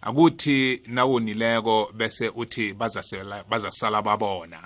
[0.01, 2.73] akuthi nawonileko bese uthi
[3.49, 4.59] bazasala babona.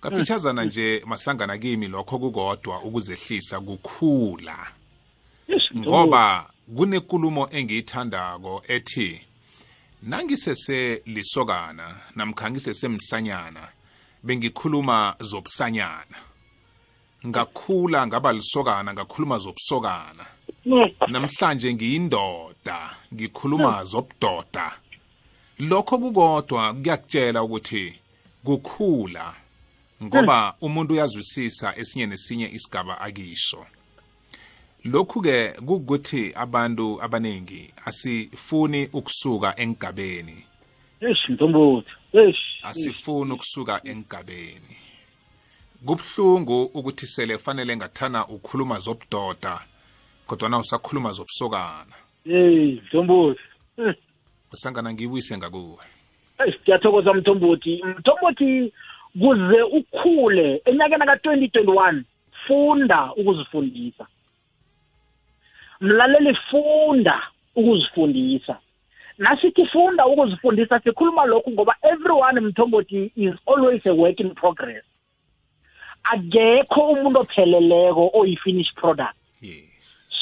[0.00, 4.66] Kafitshazana nje masangana kimi lokho kukodwa ukuzehlisa kukhula.
[5.76, 9.20] Ngoba kunenkulumo engiyithandako ethi
[10.02, 13.68] nangisese lisokana namkha ngisesemsanyana
[14.22, 16.18] bengikhuluma zobusanyana.
[17.26, 20.26] Ngakhula ngaba lisokana ngakhuluma zobusokana.
[20.66, 20.90] Mm.
[21.08, 24.72] namhlanje ngiyindoda ngikhuluma zobudoda
[25.58, 27.94] lokho kukodwa kuyakutshela ukuthi
[28.44, 29.34] kukhula.
[30.02, 33.66] Ngoba umuntu uyazwisisa esinye nesinye isigaba akisho.
[34.84, 40.44] Lokhu ke kukuthi abantu abaningi asifuni ukusuka engigabeni
[42.62, 44.76] asifuni ukusuka engigabeni
[45.86, 49.60] kubhlungu ukuthi sele fanele ngathana ukhuluma zobudoda
[50.26, 51.94] kodwa usakhuluma zobusokana.
[52.24, 53.40] Hey mthombothi
[54.52, 55.84] usangana ngibuyise ngakuwe.
[56.62, 57.82] Ngiyathokoza mthombothi.
[57.98, 58.72] Mthombothi
[59.20, 62.02] kuze ukhule enyakeni ka-2021
[62.46, 64.06] funda ukuzifundisa.
[65.80, 67.22] Mlaleli funda
[67.56, 68.58] ukuzifundisa.
[69.18, 74.84] Nasithi funda ukuzifundisa sikhuluma lokhu ngoba everyone mthombothi is always a work in progress.
[76.02, 79.16] Akekho umuntu opheleleko oyi-finish product.
[79.40, 79.67] Yes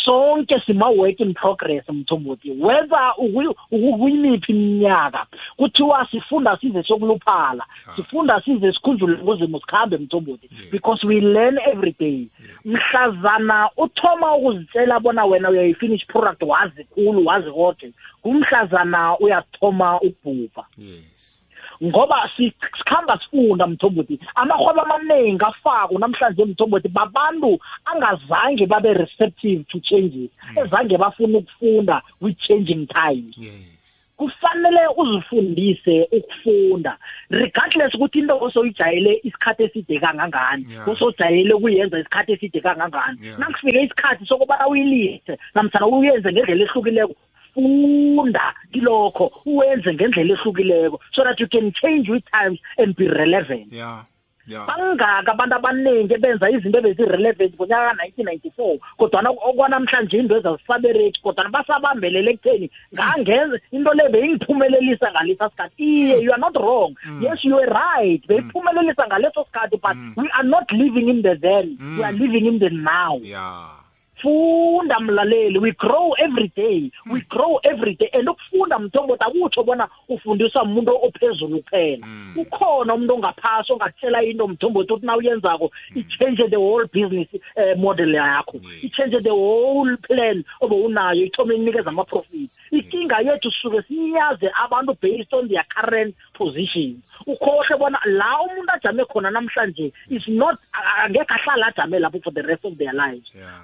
[0.06, 2.50] sonke sima-work in progress mthombothi.
[2.50, 7.92] Whether uku- uku- kuyimiphi iminyaka kuthiwa sifunda size sokuluphala Ah.
[7.96, 10.48] sifunda size sikhunjule ngozimo sikhambe mthombothi.
[10.52, 10.70] Yes.
[10.70, 12.28] because we learn every day.
[12.64, 17.92] Mhlazana uthoma ukuzitshela bona wena uyayi-finish product wazi khulu wazi koke.
[18.22, 20.64] Kumhlazana uyathoma ukubhubha.
[20.78, 21.35] Yes.
[21.84, 24.20] Ngoba si- sikhamba sifunda mthombothi.
[24.34, 32.38] Amahwebo amaningi afako namhlanje mthombothi babantu angazange babe receptive to changes ezange bafuna ukufunda with
[32.38, 33.34] changing times.
[33.38, 33.72] Yes.
[34.16, 36.96] Kufanele uzifundise ukufunda
[37.30, 40.88] regardless ukuthi into osoyijayele isikhathi eside kangangani Yeah.
[40.88, 43.18] osojayele ukuyenza isikhathi eside kangangani.
[43.22, 43.38] Yeah.
[43.38, 47.14] nakufike isikhathi sokubana uyilise namthana uyenze ngendlela ehlukileko
[47.56, 53.72] funda kilokho uwenze ngendlela ehlukileko so that you can change with times and be relevant.
[53.72, 54.04] Yeah
[54.46, 62.30] yeah bangaka abantu abaningi ebenza izinto ebezi-relevant ngonyaka ka-1994 kodwana okwanamhlanje into ezazisabereki kodwana basabambelele
[62.30, 65.82] ekutheni ngangenza into le beyingiphumelelisa ngaleso sikhathi.
[65.82, 66.94] Iye you are not wrong.
[67.20, 68.22] Yes you are right.
[68.28, 71.78] Beyiphumelelisa ngaleso sikhathi but we are not living in the then.
[71.98, 73.18] We are living in the now.
[73.22, 73.75] Yeah
[74.22, 76.90] funda mlaleli we grow every day.
[77.10, 78.10] We grow every day.
[78.12, 82.06] And ukufunda mthombothi akutsho bona ufundiswa umuntu ophezulu kuphela.
[82.36, 88.14] Ukhona umuntu ongaphasi ongatshela into mthombothi ukuthi na uyenzako i-change the whole business uh, model
[88.14, 88.56] yakho.
[88.62, 88.84] Yes.
[88.84, 92.50] i-change the whole plan obe unayo ithome inikeza ama-profit.
[92.70, 99.04] Inkinga yethu sisuke siyaze abantu based on their current positions ukhohle bona la umuntu ajame
[99.04, 103.30] khona namhlanje is not a- angekhe ahlala ajame lapho for the rest of their lives.
[103.34, 103.62] Yeah.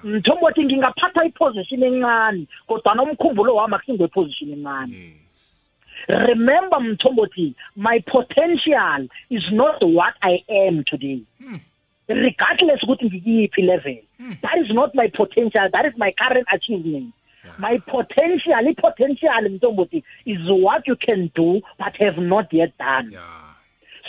[0.53, 4.93] Mthombothi ngingaphatha iposition encane kodwana umkhumbulo wami akusingoyiposition encane.
[4.93, 5.19] Yes
[6.07, 11.21] remember mthombothi my potential is not what i am today.
[12.07, 13.97] Regardless ukuthi ngikiyiphi level
[14.41, 17.13] that is not my potential that is my current achievement.
[17.57, 23.11] My potential i-potential mthombothi is what you can do but have not yet done.
[23.11, 23.42] Yeah.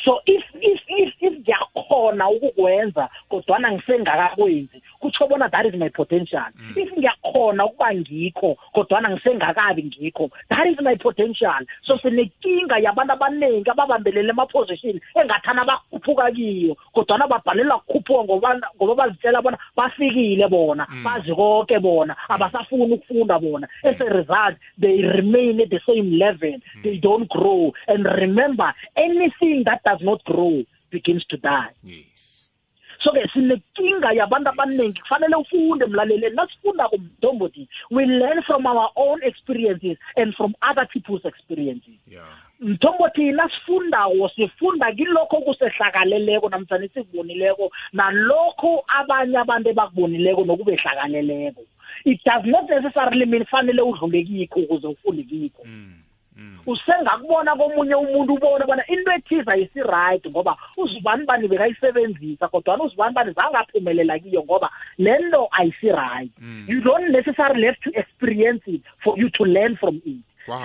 [0.04, 6.48] So if if if if ngiyakhona ukukwenza kodwana ngisengakakwenzi kutsho bona that is my potential.
[6.76, 6.90] If
[7.24, 10.30] ngiyakhona ukuba ngikho kodwana ngisengakabi ngikho.
[10.48, 11.66] That is my potential.
[11.84, 19.42] So sinenkinga yabantu abaningi ababambelele ema-position engathana bakhuphuka kiyo kodwana babhalelwa kukhuphuka ngoba ngoba bazitshela
[19.42, 23.68] bona bafikile bona bazi konke bona abasafuni ukufunda bona.
[23.82, 26.60] As a result they remain at the same level.
[26.82, 27.72] They don't grow.
[27.88, 31.70] And remember anything that does not grow begins to die.
[31.82, 32.33] Yes.
[33.02, 36.30] So ke sinenkinga yabantu abaningi kufanele ufunde mlaleli.
[36.30, 41.98] Nasifunda kumntombothi we learn from our own experiences and from other people's experiences.
[42.07, 42.22] Yeah.
[42.61, 51.62] Mthombothi nasifundako sifunda kilokho kusehlakaleleko namhlanje sikubonileko nalokho abanye abantu ebakubonileko nokubehlakaleleko
[52.04, 55.62] it does not necessarily mean fanele udlule kikho ukuze ufunde kikho.
[55.64, 56.03] Mm.
[56.66, 63.32] Usengakubona komunye umuntu ubone bona into ethize ayisi-right ngoba uzibani bani bekayisebenzisa kodwana uzibani bani
[63.32, 66.64] zangaphumelela kiyo ngoba le nto ayisi-right Mm.
[66.68, 70.22] you don't necessarily have to experience it for you to learn from it.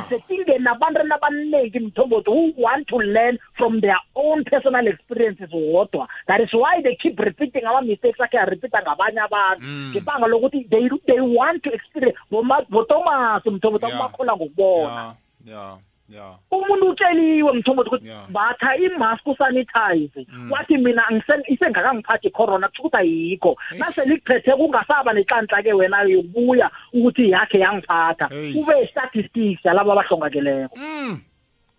[0.10, 6.08] Sisekingeni nabantwana abaningi mthombothi who want to learn from their own personal experiences wodwa.
[6.28, 9.62] That is why they keep repeating ama-mistakes akhe arepeata ngabanye abantu.
[9.66, 9.92] Mm.
[9.96, 13.96] ngebanga lokuthi they, want to experience Boma- botomas mthombothi Yeah.
[14.00, 15.14] akubakhola ngokubona.
[15.46, 15.78] Yeah
[16.10, 16.36] yeah.
[16.52, 21.04] Umuntu utsheliwe mthombothi ukuthi batha imask usanitize wathi mina
[21.48, 23.58] isengakangiphathi icorona kusho ukuthi ayikho.
[23.78, 28.30] Naselikuphethe kungasaba nenhlanhla-ke wena yokubuya ukuthi yakhe yangiphatha.
[28.30, 30.76] Kube statistics yalabo abahlongakeleko.
[30.76, 31.22] Mm.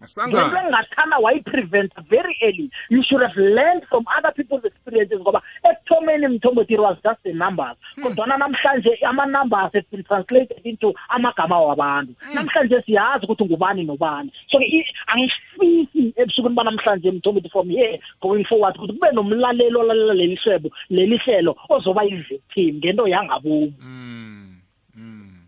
[0.00, 2.70] Ngento asanga engingathana wayiprevent very early.
[2.88, 7.32] You should have learned from other people's experiences ngoba ekuthomeni mthombothi it was just the
[7.32, 7.76] numbers.
[8.02, 12.14] Kodwana namhlanje ama-numbers have been translated into amagama wabantu.
[12.34, 14.32] Namhlanje siyazi ukuthi ngubani nobani.
[14.60, 20.70] I- angifisi ebusukwini banamhlanje mthombothi from here going forward ukuthi kube nomlaleli olalela leli hlebo
[20.90, 23.72] leli hlelo ozoba i-victim ngento yangabomu.
[23.80, 23.90] Mm.
[23.90, 24.49] Mm.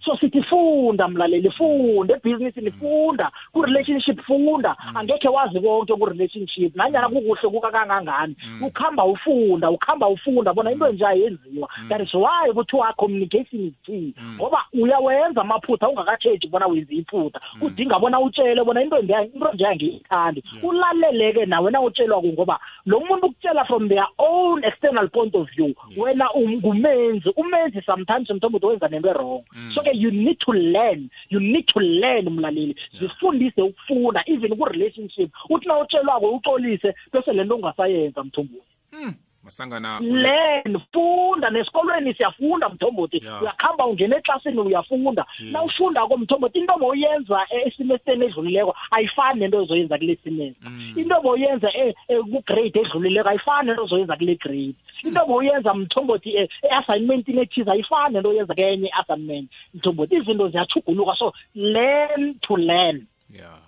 [0.04, 4.76] So sithi funda mlaleli funda ebhizinisini funda ku-relationship funda.
[4.94, 11.06] Angekhe wazi konke ku-relationship nanyana kukuhle kuka kangangani ukuhamba ufunda ukuhamba ufunda bona into enje
[11.06, 11.68] ayenziwa.
[11.88, 14.14] That is why kuthiwa communication is key.
[14.34, 17.40] Ngoba uyawenza amaphutha ungakatshetshi bona wenze iphutha.
[17.60, 20.42] Udinga bona utshele bona into nje into nje angiyithandi.
[20.62, 25.48] Ulaleleke nawe na utshelwa ku ngoba lo muntu ukutshela from their own external point of
[25.56, 29.42] view wena ungumenzi umenzi sometimes mthombothi wenza nento wrong
[29.74, 31.10] so ke you need to learn.
[31.30, 32.76] You need to learn mlaleli.
[33.00, 35.30] Zifundise ukufunda even ku-relationship.
[35.50, 39.14] Uthi na utshelwako uxolise bese le nto ungasayenza mthombothi Mm.
[39.44, 43.16] Masangana learn funda nesikolweni siyafunda mthombothi.
[43.24, 43.42] Yeah.
[43.42, 45.24] uyakhamba ungena eklasini uyafunda.
[45.38, 45.52] Yes.
[45.52, 50.94] na ufunda-ko mthombothi into boyenza esemesteni edlulileko ayifani nento ozoyenza kule semester Mm.
[50.96, 54.74] into boyenza e- e- ku-grade edlulileko ayifani nento ozoyenza kule grade.
[55.04, 59.50] Into boyenza mthombothi e- e-assignmentini ethize ayifani nento oyenza kenye i-assignment.
[59.74, 63.06] Mthombothi izinto ziyachuguluka so learn to learn.
[63.30, 63.58] Yeah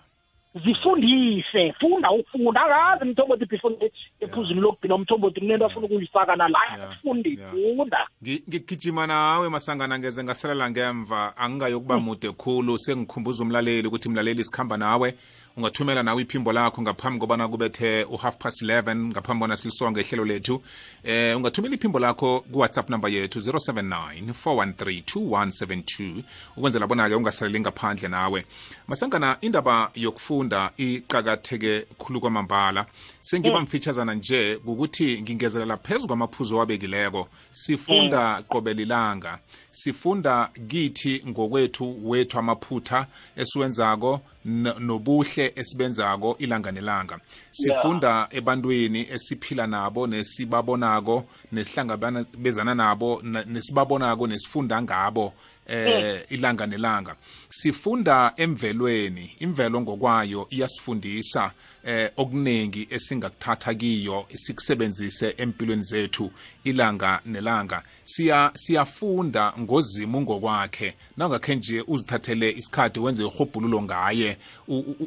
[0.54, 6.58] zifundise funda ukufunda angazi mthombothi before ephuzini lokugcina umthombothi kunento afuna ukuyifaka nala.
[6.76, 6.96] Yeah.
[7.02, 7.50] fundi Yeah.
[7.50, 7.98] funda.
[8.22, 11.36] Ngi- ngigijima nawe masangana ngeze ngasalela ngemva.
[11.36, 12.78] Angingayokuba mude khulu.
[12.78, 15.14] Sengikhumbuza umlaleli ukuthi mlaleli sikhamba nawe.
[15.56, 20.62] Ungathumela nawe iphimbo lakho ngaphambi kobana kubethe u-half past 11 ngaphambi kobana silisonge ihlelo lethu.
[21.04, 26.22] Eh ungathumela iphimbo lakho ku-whatsapp number yethu 079 413 2172
[26.56, 28.44] ukwenzela bona-ke ungasaleli ngaphandle nawe.
[28.88, 32.86] Masangana indaba yokufunda iqakatheke khulu kwamambala.
[33.22, 39.38] Sengiba mfitshazana nje ukuthi ngingezelela phezu kwamaphuzu owabekileko sifunda qobe lilanga.
[39.74, 43.06] Sifunda kithi ngokwethu wethu amaphutha
[43.36, 47.18] esiwenzako n- nobuhle esibenzako ilanga nelanga.
[47.50, 55.32] Sifunda ebantwini esiphila nabo nesibabonako nesihlangabezana nabo na- nesibabonako nesifunda ngabo
[55.66, 57.16] eh ilanga nelanga.
[57.48, 61.52] Sifunda emvelweni imvelo ngokwayo iyasifundisa.
[61.86, 66.30] Eh okuningi esingakuthatha kiyo sikusebenzise empilweni zethu
[66.64, 67.82] ilanga nelanga.
[68.04, 70.94] Siya siyafunda ngozimu ngokwakhe.
[71.16, 74.36] Nangakhe nje uzithathele isikhathi wenze ihobhululo ngaye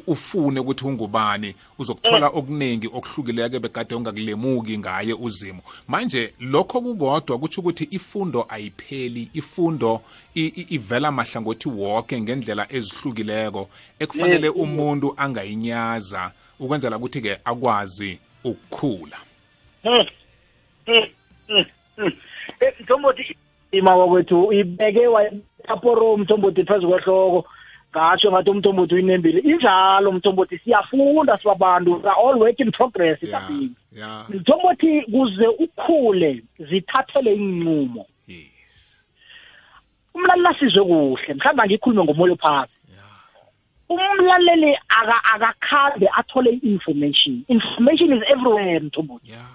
[0.06, 7.88] ufune ukuthi ungubani uzokuthola okuningi okuhlukileke bekade ungakulemuki ngaye uzimu manje lokho kukodwa kutsho ukuthi
[7.90, 10.02] ifundo ayipheli ifundo
[10.34, 13.68] ivela mahlangothi wonke ngendlela ezihlukileko
[13.98, 19.16] ekufanele umuntu angayinyaza ukwenzela ukuthi-ke akwazi ukukhula.
[22.80, 23.36] Mthombothi
[23.72, 27.48] ima wakwethu ibeke wathaporo mthombothi phezu kwehloko.
[27.90, 29.40] Ngatsho ngathi umthombothi uyinembile.
[29.40, 32.02] Injalo mthombothi siyafunda sibabantu.
[32.04, 33.18] All work in progress
[33.98, 39.04] yeah, mthombothi kuze ukhule zithathele inqumo yes,
[40.14, 42.77] umlaleli asizwe kuhle mhlawumbe angikhulume ngomoya phasi
[43.88, 47.42] umlaleli aka- akakhambe athole i-information.
[47.48, 49.30] Information is everywhere mthombothi.
[49.30, 49.46] Yeah,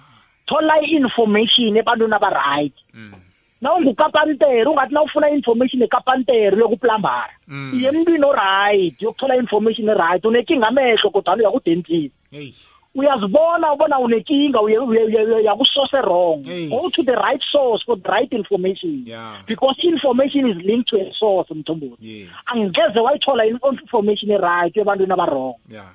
[0.46, 2.74] thola i-information ebantwini aba-right.
[2.94, 3.12] Mm,
[3.60, 7.72] nawungukapanteri ungathi nawufuna i-information ekapanteri yokuplambara Mm.
[7.80, 12.52] iye emntwini oright yokuthola i-information eright unenkinga amehlo kodwana uyakudentist hey,
[12.94, 16.44] uyazibona ubona unenkinga uye- uye- uye- uyakusose wrong.
[16.46, 16.68] Hey.
[16.68, 19.02] go to the right source for the right information.
[19.06, 21.96] Yeah, because information is linked to a source mthombothi.
[22.00, 25.54] Yes, angeze wayithola i-information eright ebantwini abarong.
[25.68, 25.90] Yeah,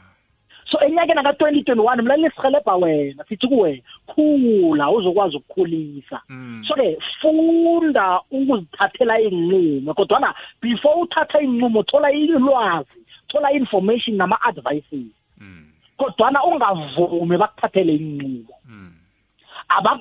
[0.70, 6.22] so enyakeni ka-twenty twenty-one mlaleli sihelebha wena sithi kuwe khula uzokwazi ukukhulisa.
[6.30, 15.12] Mm, so-ke funda ukuzithathela iy'nqumo kodwana before uthatha iy'nqumo thola ilwazi thola i-information nama-advices.
[15.42, 15.66] Mm,
[16.00, 18.54] kodwana ungavumi bakuthathele inqubo.
[18.66, 18.94] Mm,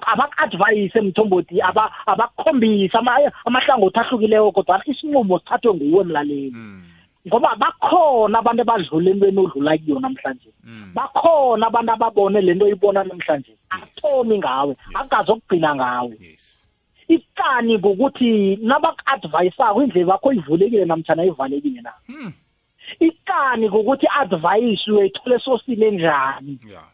[0.06, 6.50] abaku-advayise mthombothi aba- abakukhombise ama- amahlangothi ahlukileko kodwana isinqumo sithathwe nguwe mlaleli.
[6.54, 6.82] Mm,
[7.28, 10.50] ngoba bakhona abantu abadlula entweni odlula kiyo namhlanje.
[10.64, 13.52] Mm, bakhona abantu ababone lento oyibona namhlanje.
[13.70, 16.16] Athomi ngawe akazokugcina ngawe.
[16.20, 16.68] Yes,
[17.08, 21.92] ikani ngokuthi nabaku-advayisako indlela yakho ivulekile namtshana ivalekile na?
[23.00, 26.58] Mm, ikani ngokuthi advayisi uyayithola esosini enjani?
[26.70, 26.84] Yeah,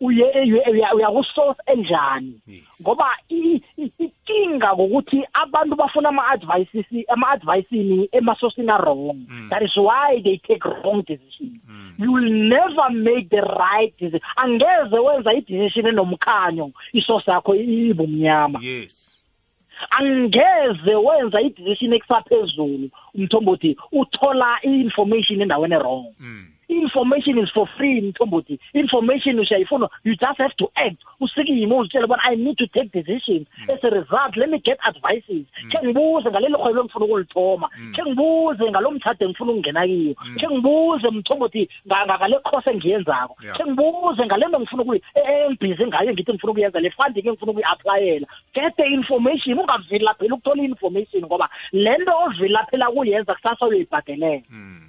[0.00, 0.24] uye
[0.70, 2.40] uya- uyakusource enjani?
[2.46, 9.26] Yes, ngoba i- i- inkinga ngokuthi abantu bafuna ama-advices ama-advicini emasosini a-wrong.
[9.50, 11.60] That is why they take wrong decisions
[11.98, 14.20] you will never make the right decision.
[14.36, 19.05] Angeze wenza i-decision enomkhanyo isosi yakho ibumnyama yes.
[19.90, 26.55] Angeze wenza i-decision ekusaphezulu umthombothi uthola i-information endaweni e-wrong mm.
[26.68, 28.58] Information is for free mthombothi.
[28.74, 30.96] Information usiyayifuna you just have to act.
[31.20, 35.46] Usikime uzitshele bona i need to take decisions as a result let me get advices.
[35.70, 41.08] Khe ngibuze ngaleli rhwebo engifuna ukulithoma khe ngibuze ngalo mthatho engifuna ukungena kiyo khe ngibuze
[41.10, 43.36] mthombothi nga- nga- ngale course engiyenzako.
[43.56, 47.52] Khe ngibuze ngale nto ngifuna ukuyi e- engibhizi ngayo ngithi ngifuna ukuyenza le funding engifuna
[47.52, 48.26] ukuyi-aplayela.
[48.54, 54.42] Get the information ungavilapheli ukuthola i-information ngoba le nto ovilaphela kuyenza kusasa uyoyibhadelela.
[54.50, 54.80] Mm.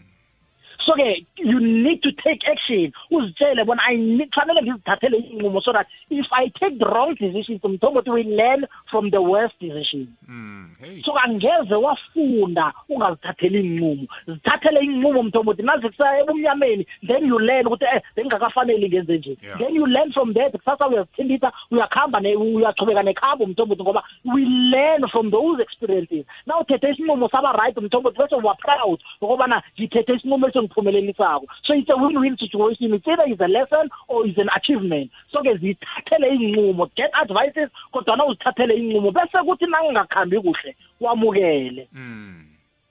[0.88, 2.92] So ke you need to take action.
[3.12, 7.62] Uzitshele bona i need fanele ngizithathele inqumo so that if i take the wrong decisions
[7.64, 10.08] mthombothi we learn from the worst decision.
[10.30, 10.70] Mm.
[10.80, 11.02] hey.
[11.04, 17.86] So angeze wafunda ungazithatheli inqumo zithathele inqumo mthombothi nazi kusaya ebumnyameni then you learn ukuthi
[17.86, 19.38] eh bengingakafanele ngenze nje.
[19.44, 19.58] Yeah.
[19.60, 25.08] then you learn from that kusasa uyazithindisa uyakhamba ne uyachubeka nekhambo mthombothi ngoba we learn
[25.08, 26.26] from those experiences.
[26.46, 30.48] Now uthethe isinqumo saba right mthombothi bese uba proud ngokubana ngithethe isinqumo
[30.78, 32.94] esingiphumelelisayo so it's a win-win situation.
[32.94, 35.12] It's either is a lesson or is an achievement.
[35.32, 41.88] So ke zithathele inqumo get advices kodwa uzithathele inqumo bese kuthi nangingakhambi kuhle wamukele.
[41.94, 42.46] Mm.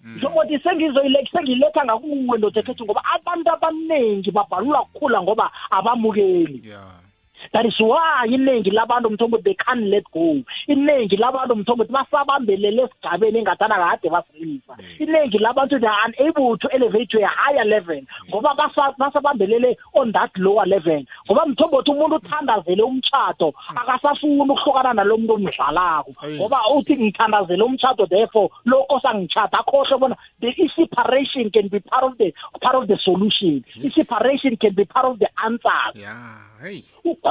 [0.05, 6.63] Njengokuthi sengizoyile sengiletha ngakuwe ndoda ekhethi ngoba abantu abaningi babhalula kukhula ngoba abamukeli.
[6.65, 7.06] Yeah.
[7.53, 10.37] That is why iningi labantu mthombothi they can't let go.
[10.69, 17.09] Iningi labantu mthombothi basabambelele esigabeni engathana kade basilisa iningi labantu they are unable to elevate
[17.11, 21.03] to a higher level ngoba basa- basabambelele on that lower level.
[21.27, 26.13] Ngoba mthombothi umuntu uthandazele umtshato akasafuni ukuhlukana nalo muntu omdlalako.
[26.23, 26.37] Ayi.
[26.39, 32.17] ngoba uthi ngithandazele umtshato therefore lo osangitshata akhohle bona the i-separation can be part of
[32.19, 33.65] the part of the solution.
[33.85, 36.83] I-separation can be part of the answers yeah hey.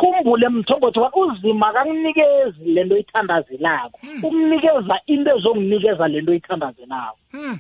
[0.10, 4.00] Ukhumbule mthombothi wa uzima kakunikezi lento oyithandazelako.
[4.24, 7.18] Ukunikeza into ezonginikeza lento oyithandazelako.
[7.34, 7.60] Mm.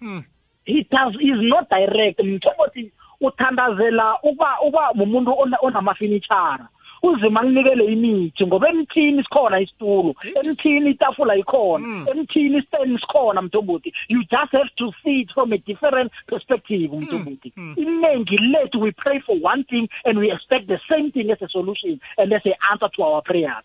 [0.00, 0.22] Mm.
[0.64, 2.20] he does is not direct.
[2.20, 6.68] Mthombothi uthandazela ukuba uba mumuntu ona- onamafinichara
[7.02, 12.06] uzima kunikele imithi ngoba emthini sikhona isitulo emthini itafula ikhona Mm.
[12.10, 13.92] emthini istand sikhona mthombothi.
[14.08, 17.52] You just have to see it from a different perspective mthombothi.
[17.56, 17.74] Mm.
[17.76, 21.48] iningi lethu we pray for one thing and we expect the same thing as a
[21.48, 23.64] solution and as an answer to our prayers.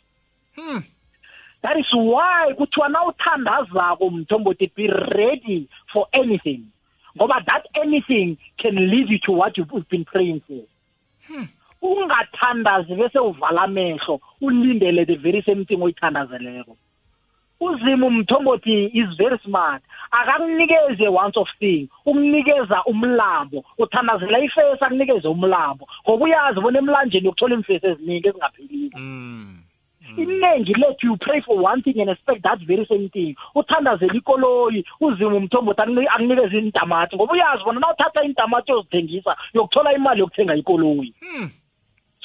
[0.57, 0.83] Mm.
[1.61, 6.61] that is why kuthiwa na uthandazako mthombothi be ready for anything.
[7.17, 10.63] Ngoba that anything can lead you to what you've been praying for.
[11.85, 16.77] Ungathandazi bese uvala amehlo ulindele the very same thing oyithandazeleko.
[17.59, 19.81] Uzima umthombothi is very smart.
[20.11, 25.87] Akakunikeze once of thing ukunikeza umlambo uthandazela ifesi akunikeze umlambo.
[26.07, 29.61] Ngoba uyazi bona emlanjeni yokuthola imfesi eziningi ezingaphilile Mm.
[30.17, 33.35] iningi lethu you pray for one thing and expect that very same thing.
[33.55, 39.93] Uthandazela ikoloyi uzima umthombothi akuni- akunikeze intamati ngoba uyazi bona na uthatha intamati yozithengisa yokuthola
[39.93, 41.13] imali yokuthenga ikoloyi.
[41.21, 41.49] Mm.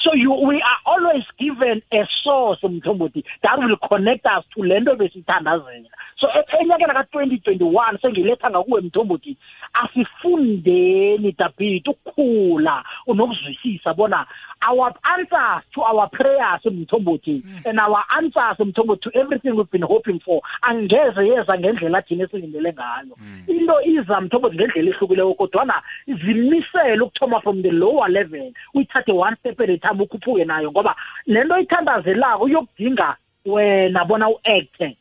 [0.03, 4.79] So you we are always given a source mthombothi that will connect us to le
[4.79, 5.89] nto besithandazela.
[6.19, 6.27] So
[6.59, 9.37] enyakeni ka-2021 sengiletha ngakuwe mthombothi
[9.73, 14.25] asifundeni dabit ukukhula unokuzwisisa bona
[14.69, 20.19] our answers to our prayers mthombothi and our answers mthombothi to everything we've been hoping
[20.19, 23.17] for angeze yeza ngendlela thina esilindele ngayo.
[23.47, 28.51] Into iza mthombothi ngendlela ehlukileyo kodwana zimisele ukuthoma from the lower level.
[28.73, 33.15] Uyithathe one step at a time ukhuphuke nayo ngoba le nto oyithandazelako uyokudinga
[33.45, 34.97] wena bona u-acte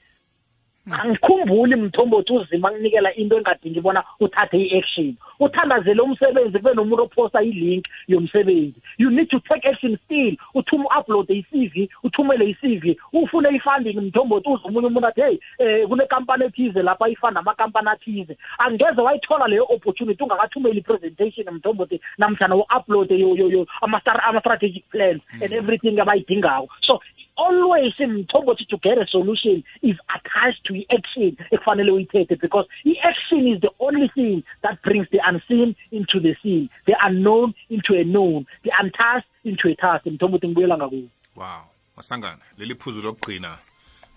[0.99, 5.16] angikhumbuli mthombothi uzima akunikela into engadingi bona uthathe i-action.
[5.41, 8.74] Uthandazele umsebenzi kube nomuntu ophosta i-link yomsebenzi.
[8.99, 10.36] You need to take action still.
[10.55, 16.45] Uthuma u-uploade i-cv uthumele i-cv ufune i-funding mthombothi uze omunye umuntu athi hey um kunekampani
[16.45, 18.36] ethize lapha ifanda amakampani athize.
[18.59, 25.22] Angeze wayithola leyo opportunity ungakathumeli i-presentation mthombothi namhlanje u-uploade yo- yo- yo- ama-stra- ama-strategic plans
[25.43, 26.68] and everything abayidingako.
[26.80, 27.01] So
[27.45, 33.61] always mthombothi to get a solution is attached to i-action ekufanele uyithethe because i-action is
[33.61, 36.68] the only thing that brings the unseen into the seen.
[36.86, 38.47] The unknown into a known.
[38.64, 41.62] The untasked into a task mthombothi ngibuyela ngakuwo wow.
[41.97, 43.59] Masangana leli phuzu lokugqina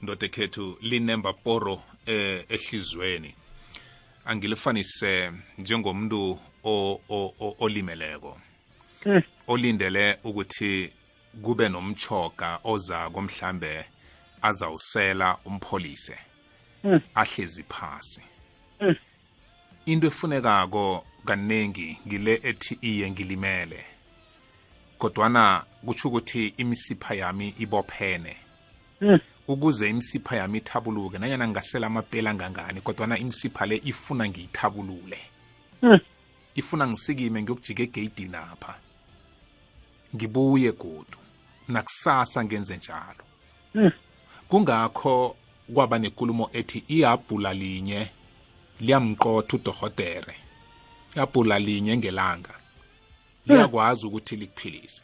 [0.01, 3.36] ndoda ekhethu linemba poro eh, ehlizweni.
[4.26, 8.38] Angilifanise njengomuntu o- o- o- olimeleko.
[9.05, 9.21] Mm.
[9.47, 10.93] olindele ukuthi
[11.41, 13.86] kube nomchoga ozako mhlambe
[14.41, 16.17] azawusela umpholise.
[16.84, 16.99] Mm.
[17.15, 18.21] ahlezi phasi.
[18.81, 18.95] Mm.
[19.86, 23.86] into efunekako kaningi ngile ethi iye ngilimele.
[24.97, 28.38] Kodwana kutsho ukuthi imisipha yami ibophene.
[29.01, 29.19] Mm.
[29.47, 35.19] ukuze imisipha yami ithabuluke nanyana ngasela amapela angangani kodwana imisipha le ifuna ngiyithabulule.
[36.55, 38.75] Ifuna ngisikime ngiyokujika egeyidini apha.
[40.15, 41.22] Ngibuye godu.
[41.68, 43.24] Nakusasa ngenze njalo.
[43.76, 43.91] Mm.
[44.49, 45.36] kungakho
[45.74, 48.09] kwaba nekulumo ethi ihabhula linye
[48.82, 50.36] liyamqotha udohotere
[51.16, 52.53] ihabhula linye ngelanga
[53.47, 55.01] liyakwazi ukuthi likuphilise.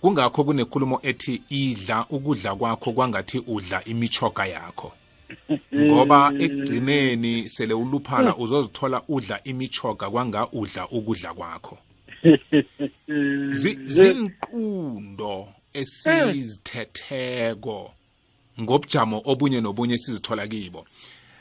[0.00, 4.92] Kungakho kunekulumo ethi idla ukudla kwakho kwangathi udla imichoga yakho.
[5.74, 11.78] Ngoba ekugcineni sele uluphala uzozithola udla imichoga kwanga udla ukudla kwakho.
[13.50, 17.92] Zi- zinqundo esizithetheko
[18.60, 20.86] ngobujamo obunye nobunye sizithola kibo.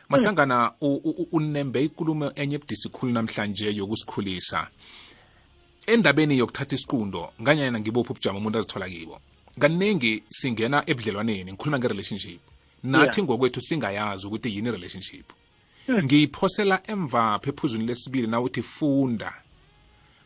[0.10, 0.72] Masangana
[1.32, 4.68] unembe ikulumo enye ebudisi khulu namhlanje yokusikhulisa.
[5.88, 9.20] Endabeni yokuthatha isiqundo nganyana ngibophi ubujamo umuntu azithola kibo?
[9.60, 12.40] Kaningi singena ebudlelwaneni ngikhuluma nge-relationship.
[12.84, 15.26] Nathi ngokwethu singayazi ukuthi yini i-relationship.
[15.90, 19.41] Ngiyiphosela emva phephuzweni lesibili nawuthi funda.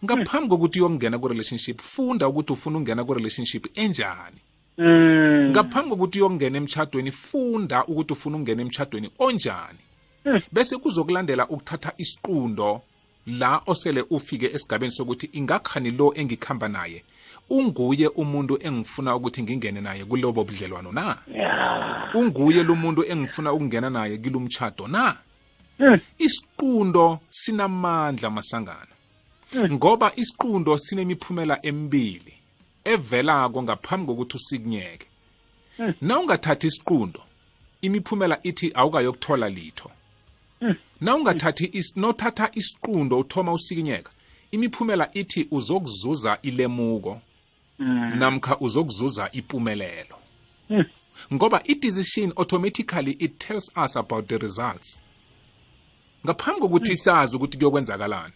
[0.04, 4.40] Ngaphambi kokuthi uyokungena ku-relationship funda ukuthi ufuna ukungena ku-relationship enjani
[4.78, 5.50] Mm.
[5.50, 9.80] ngaphambi kokuthi uyokungena emtchadweni funda ukuthi ufuna ukungena emtchadweni onjani
[10.26, 10.42] Mm.
[10.52, 12.82] bese kuzokulandela ukuthatha isiqundo
[13.28, 17.04] la osele ufike esigabeni sokuthi ingakhani lo engikhamba naye
[17.50, 22.16] unguye umuntu engifuna ukuthi ngingene naye kulobo budlelwano na Yeah.
[22.16, 25.18] unguye lo muntu engifuna ukungena naye kilomtchado na
[25.80, 26.00] Mm.
[26.18, 28.95] isiqundo sinamandla masangana
[29.72, 32.34] ngoba isiqundo sinemiphumela emibili
[32.84, 35.08] evelako ngaphambi kokuthi usikunyeke
[36.02, 37.22] na ungathathi isiqundo
[37.82, 39.92] imiphumela ithi awukayokuthola litho.
[41.02, 44.12] Na ungathathi nothatha isiqundo uthoma usikinyeka
[44.52, 47.22] imiphumela ithi uzokuzuza ilemuko
[48.16, 50.18] namkha uzokuzuza impumelelo
[51.34, 54.98] ngoba i-decision automatically it tells us about the results.
[56.26, 58.34] Ngaphambi kokuthi sazi ukuthi kuyokwenzakalani.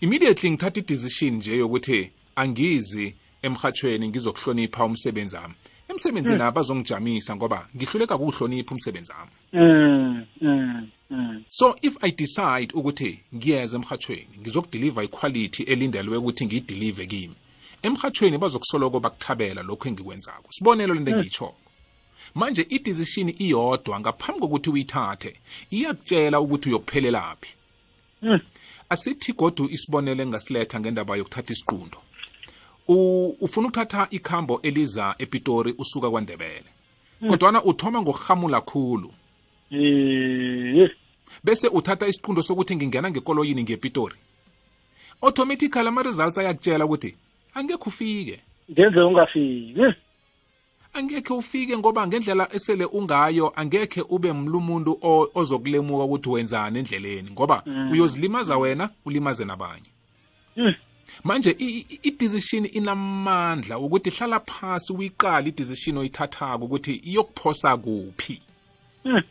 [0.00, 5.54] Immediately ngithatha i-decision nje yokuthi angizi emhathweni ngizokuhlonipha umsebenzi wami
[5.88, 10.26] emsebenzini abazongijamisa ngoba ngihluleka kuwuhlonipha umsebenzi wami Mm.
[10.40, 10.88] Mm.
[11.10, 11.44] Mm.
[11.50, 17.34] so if i decide ukuthi ngiyeza emhathweni ngizokudeliver iquality elindelwe ukuthi ngiyidelive kimi
[17.82, 21.56] emhathweni bazokusoloko bakuthabela lokho engikwenzako sibonelo lento engiyitshoko
[22.34, 25.34] manje i-decision iyodwa ngaphambi kokuthi uyithathe
[25.70, 27.54] iyakutshela ukuthi uyokuphelelaphi
[28.22, 28.38] Mm.
[28.90, 31.98] Asithi godu isibonelo engasiletha ngendaba yokuthatha isiqundo.
[32.88, 36.64] U- ufuna ukuthatha ikhambo eliza epitori usuka kwandebele.
[37.28, 39.12] Kodwana uthoma ngokuhamula khulu.
[39.70, 40.90] Eh.
[41.44, 44.16] bese uthatha isiqundo sokuthi ngingena ngekoloyini ngepitori.
[45.22, 47.14] Automatically ama-results ayakutshela ukuthi
[47.54, 48.40] angekhe ufike.
[48.70, 49.74] Ngenze ungafiki.
[50.94, 54.98] Angekhe ufike ngoba ngendlela esele ungayo angekhe ube mlumuntu
[55.34, 57.62] ozokulemuka ukuthi wenzani endleleni ngoba
[57.92, 59.90] uyozilimaza wena ulimaze nabanye
[60.56, 60.74] Mm.
[61.24, 61.56] manje
[62.02, 68.42] i-decision inamandla ukuthi hlala phasi uyiqala i-decision oyithathako ukuthi iyokuphosa kuphi
[69.04, 69.22] Mm.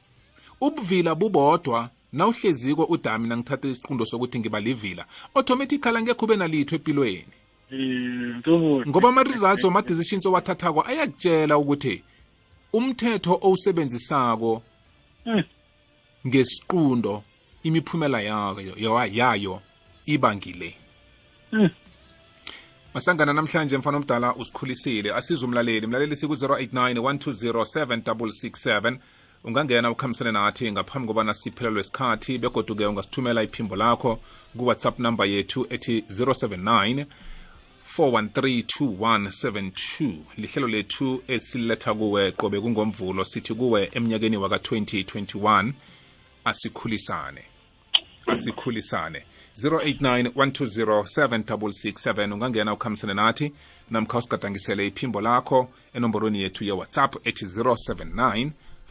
[0.62, 5.06] ubuvila bubodwa nawuhleziko udami nangithatha isiqundo sokuthi ngiba livila
[5.36, 7.34] automatically angekhe ube nalitho empilweni.
[8.88, 12.04] Ngoba ama-results wama-decisions owathathako ayakutshela ukuthi
[12.74, 14.64] umthetho owusebenzisako
[15.26, 15.44] Mm.
[16.28, 17.24] ngesiqundo
[17.64, 19.62] imiphumela yayo yayo- yayo
[20.06, 20.76] iba ngile
[21.52, 21.70] Mm.
[22.94, 28.98] masangana namhlanje mfana omdala usikhulisile asize umlaleli mlaleli siku-089 120 7667
[29.44, 34.20] ungangena ukhambisane nathi ngaphambi kobana siphelelwe isikhathi begoduke ungasithumela iphimbo lakho
[34.58, 37.06] kuwhatsapp number yethu ethi 079
[38.00, 45.72] 4132172 lihlelo lethu esiletha kuwe qobe kungomvulo sithi kuwe emnyakeni waka-2021
[46.46, 47.44] asikhulisane.
[48.28, 49.24] Asikhulisane.
[49.58, 53.54] 0891207667 ungangena ukhambisane nathi
[53.90, 58.50] namkha usigadangisele iphimbo lakho enomborweni yethu ye-whatsapp ethi 079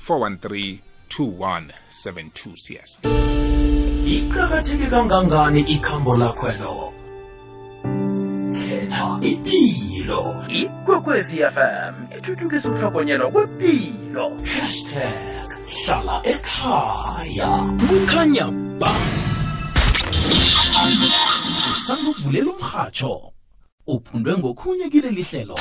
[0.08, 0.78] 413
[1.08, 2.98] 2172 cs
[4.06, 6.97] iqakatheke kangangani ikhambo lakhwelo
[8.58, 17.50] khetha ipilo ikwekwezi fm ithuthukisa ukuhlokonyelwa kwepilo hashtag hlala ekhaya.
[17.88, 18.46] Kukhanya
[18.80, 18.92] ba.
[21.72, 23.32] Usandukuvulela umrhatsho
[23.86, 25.58] uphundwe ngokhunye kileli hlelo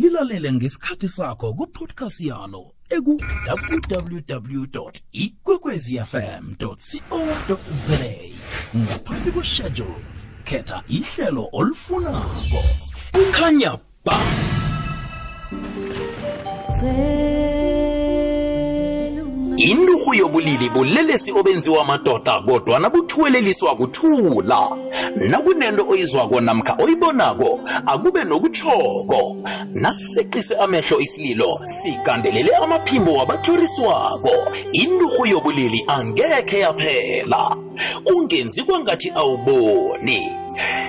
[0.00, 4.62] lilalele ngesikhathi sakho kupodcast yalo eku-www
[5.12, 7.98] ikwekwezfm co za.
[8.76, 10.13] Ngaphasi kweshedule
[10.44, 12.60] khetha ihlelo olifunako
[13.12, 14.16] kukhanya ba.
[19.56, 24.68] Inturhu yobulili bulelesi obenziwa amadoda kodwa nabuthuweleliswa kuthula.
[25.16, 29.36] Nakunento oyizwako namkha oyibonako akube nokutshoko
[29.72, 34.30] nasiseqise amehlo isililo sigandelele amaphimbo wabatlhoriswako
[34.72, 37.63] inturhu yobulili angekhe yaphela.
[38.06, 40.20] Ungenzi kwangathi awuboni.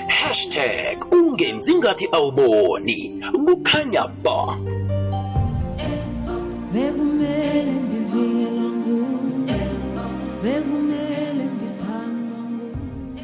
[0.08, 3.24] Hashtag ungenzi ngathi awuboni.
[3.46, 4.58] Kukhanya ba.
[6.74, 9.60] Bekumele ndivikelwa nguwe
[10.44, 13.24] bekumele ndithandwa nguwe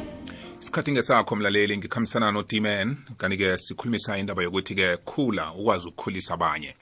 [0.60, 6.74] isikhathi ngesakho mlaleli ngikhambisana no-dman kanti-ke sikhulumisa indaba yokuthi-ke khula ukwazi ukukhulisa abanye.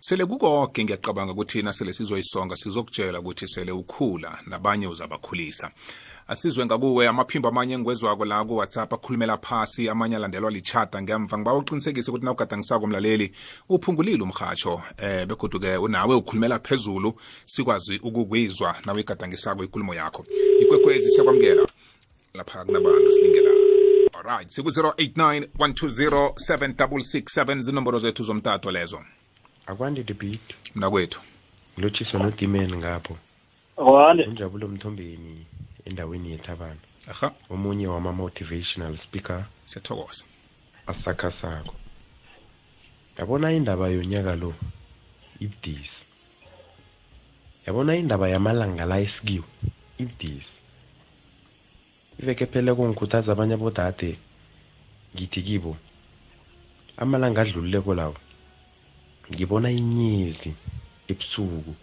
[0.00, 5.70] Sele kukonke ngiyacabanga ukuthi nasele sizoyisonga sizokutshela ukuthi sele ukhula nabanye uzabakhulisa.
[6.28, 11.38] Asizwe ngakuwe amaphimbo amanye engiwezwako la ku-whatsapp akhulumela phasi amanye alandelwa lichata ngemva.
[11.38, 13.32] Ngiba uqinisekise ukuthi nawugadangisako mlaleli
[13.68, 17.14] uphungulile umrhatsho eh begodu-ke unawe ukhulumela phezulu
[17.46, 20.26] sikwazi ukukwizwa nawe igadangisako ikulumo yakho.
[20.60, 21.66] Ikwekwezi siyakwamukela.
[22.34, 23.50] Lapha kunabantu silingela
[24.14, 29.00] alright siku-089 120 7667 zinomboro zethu zomtato lezo.
[29.66, 30.40] Akwandi debit.
[30.74, 31.20] Mnakwethu.
[31.78, 33.16] Ngilotshisa nodimen ngapho.
[33.76, 35.46] Wande unjabulo mthombeni.
[35.86, 36.82] Endaweni yethabana
[37.12, 37.28] aha.
[37.52, 40.24] Omunye wama-motivational speaker siyathokoza
[40.86, 41.74] asakhasako.
[43.18, 44.54] Yabona indaba yonyaka lo?
[45.40, 46.02] Ibudisi.
[47.66, 49.46] Yabona indaba yamalanga la esikiwo?
[49.98, 50.54] Ibudisi.
[52.20, 54.10] Iveke phele kungikhuthaza abanye abodade
[55.14, 55.76] ngithi kibo
[56.96, 58.16] amalanga adlulileko lawo
[59.32, 60.50] ngibona inyezi
[61.10, 61.74] ebusuku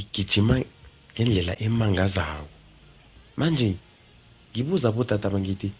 [0.00, 0.54] igijima
[1.12, 2.59] ngendlela emangazako.
[3.36, 3.74] Manje
[4.52, 5.70] ngibuza abodade bangithi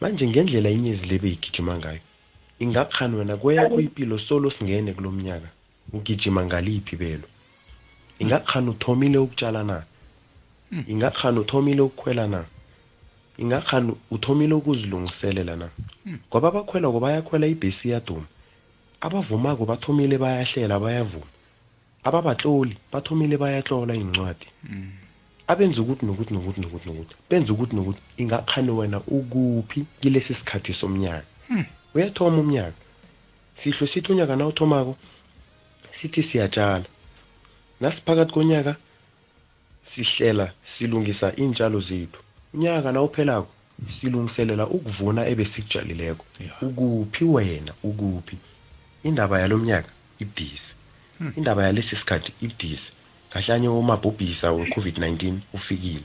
[0.00, 2.02] manje ngendlela inyezi lebe igijima ngayo
[2.58, 5.48] ingakhani wena kweyakho impilo solo singene kulo mnyaka
[5.92, 7.28] ugijima ngaliphi belo
[8.22, 9.82] ingakhani uthomile ukutshala na?
[10.92, 12.44] Ingakhani uthomile ukukhwela na?
[13.38, 15.68] Ingakhani uthomile ukuzilungiselela na?
[16.28, 18.26] Ngoba abakhwelako bayakhwela ibhesi iyaduma.
[19.00, 21.30] Abavumako bathomile bayahlela bayavuma.
[22.04, 24.46] Ababatloli bathomile bayatlola incwadi
[25.52, 31.28] abenza ukuthi nokuthi nokuthi nokuthi nokuthi benza ukuthi nokuthi ingakhani wena ukuphi kilesi sikhathi somnyaka.
[31.94, 32.80] Uyathoma umnyaka.
[33.58, 34.96] Sihlwe sithi unyaka na uthomako
[35.92, 36.88] sithi siyatshala
[37.80, 38.72] nasiphakathi konyaka
[39.90, 42.20] sihlela silungisa iintshalo zethu.
[42.54, 43.50] Unyaka na uphelako
[43.94, 46.24] silungiselela ukuvuna ebesikutjalileko
[46.62, 48.36] ukuphi wena ukuphi?
[49.04, 49.90] Indaba yalo mnyaka
[50.22, 50.72] ibudisi.
[51.36, 52.90] Indaba yalesi sikhathi ibudisi.
[53.32, 56.04] Ngahlanye umabhubhisa we-covid-19 ufikile.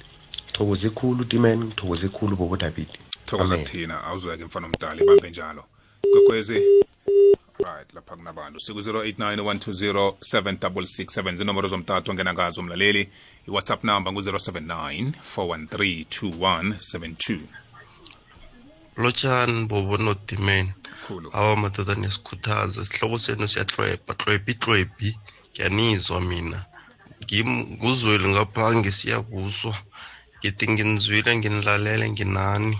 [0.52, 2.88] Thokoze khulu timen ngithokoze khulu bobo david.
[3.26, 5.64] Thokoza thina awuzeke mfana omdala ibambe njalo.
[6.12, 6.54] Kwekwezi.
[7.60, 8.60] Right lapha kunabantu.
[8.60, 13.10] Siku-089 120 7667 zinomboro zomtato ongena ngazo mlaleli.
[13.48, 17.40] Iwhatsapp number ngu-079 413 2172
[18.98, 20.72] lotshani bobo nodimen
[21.08, 21.30] khulu.
[21.34, 25.18] Awa madoda nesikhuthaza sihloko senu siyatlwebha tlwebhi tlwebhi
[25.52, 26.66] ngiyanizwa mina
[27.36, 29.74] nguzweli ngapha ngesiyabuswa
[30.38, 32.76] ngithi nginizwile nginilalele nginani.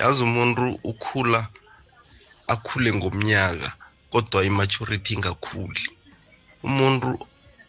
[0.00, 1.40] Yazi umuntu ukhula
[2.52, 3.68] akhule ngomnyaka
[4.12, 5.84] kodwa immaturity ingakhuli.
[6.66, 7.08] Umuntu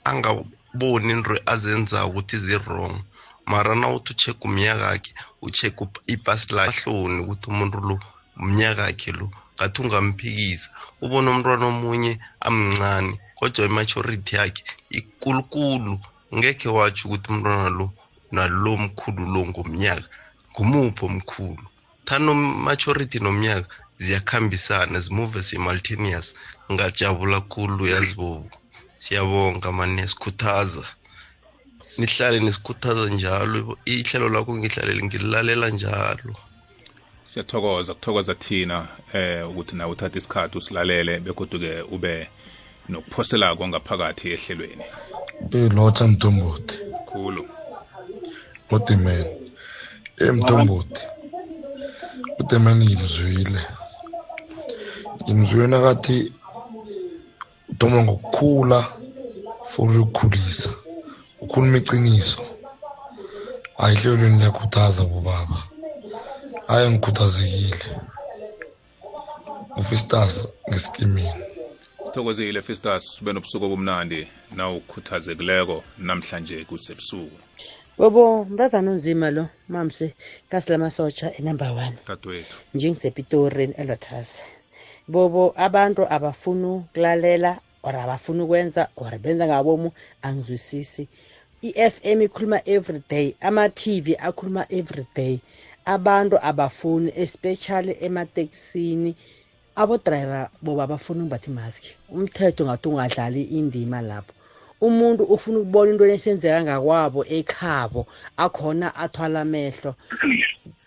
[0.10, 2.96] angaboni into azenzako ukuthi zi-wrong
[3.52, 5.12] mara nawuthi ucheck umnyaka wakhe
[5.46, 5.76] ucheck
[6.14, 7.96] ipasi lahloni ukuthi umuntu lo
[8.40, 10.68] umnyaka wakhe lo ngathi ungamphikisa.
[11.04, 12.14] Ubona umntwana omunye
[12.48, 16.00] amncane kodwa imaturity yakhe ikulukulu.
[16.36, 17.88] Ngekhe watsho ukuthi umntwana lo
[18.32, 20.08] nalo mkhulu lo ngomnyaka.
[20.52, 21.66] Ngumuphi omkhulu?
[22.06, 22.34] Thano
[22.68, 23.68] maturity nomnyaka
[23.98, 26.28] ziyakhambisana zimuve simultaneous.
[26.72, 28.50] Ngajabula khulu yazibobo
[29.02, 30.86] siyabonga mani sikhuthaza
[31.98, 36.34] nihlale nisikhuthaza njalo ihlelo lakho ngihlalele ngilalela njalo.
[37.26, 42.30] Siyathokoza kuthokoza thina eh ukuthi nawe uthathe isikhathi usilalele bekhodwa-ke ube
[42.90, 44.86] nokuphoselako ngaphakathi ehlelweni.
[45.52, 46.76] Ilotsha mthombothi
[47.10, 47.44] khulu.
[48.72, 49.26] Udimen
[50.28, 51.04] emthombothi
[52.40, 53.62] udimen ngimzwile
[55.24, 56.34] ngimzwile nakathi
[57.72, 58.80] uthoma ngokukhula
[59.72, 60.70] for ukukhulisa
[61.42, 62.42] ukhuluma iqiniso.
[63.84, 65.58] Ayihlelweni liyakhuthaza bobaba.
[66.68, 67.86] Hayi ngikhuthazekile
[69.78, 71.41] ufistas ngesikimini.
[72.12, 77.38] Sithokozile fistas ube nobusuku obumnandi nawukhuthazekileko namhlanje kusebusuku.
[77.98, 80.14] Bobo mntazana unzima lo mamse
[80.50, 81.98] kasi lamasotsha enumber one.
[82.08, 84.44] Dadewethu njengisepitori elotas
[85.08, 89.92] bobo abantu abafuni ukulalela or abafuni ukwenza or benza ngabomu
[90.22, 91.08] angizwisisi.
[91.62, 95.40] I-fm ikhuluma every day ama-tv akhuluma every day.
[95.86, 99.16] Abantu abafuni especially emateksini
[99.76, 104.34] abodrayiva boba abafuni ukumbatha imaski umthetho ngathi ungadlali indima lapho.
[104.82, 108.08] Umuntu ufuna ukubona into esenzeka ngakwabo ekhabo
[108.38, 109.96] akhona athwala amehlo.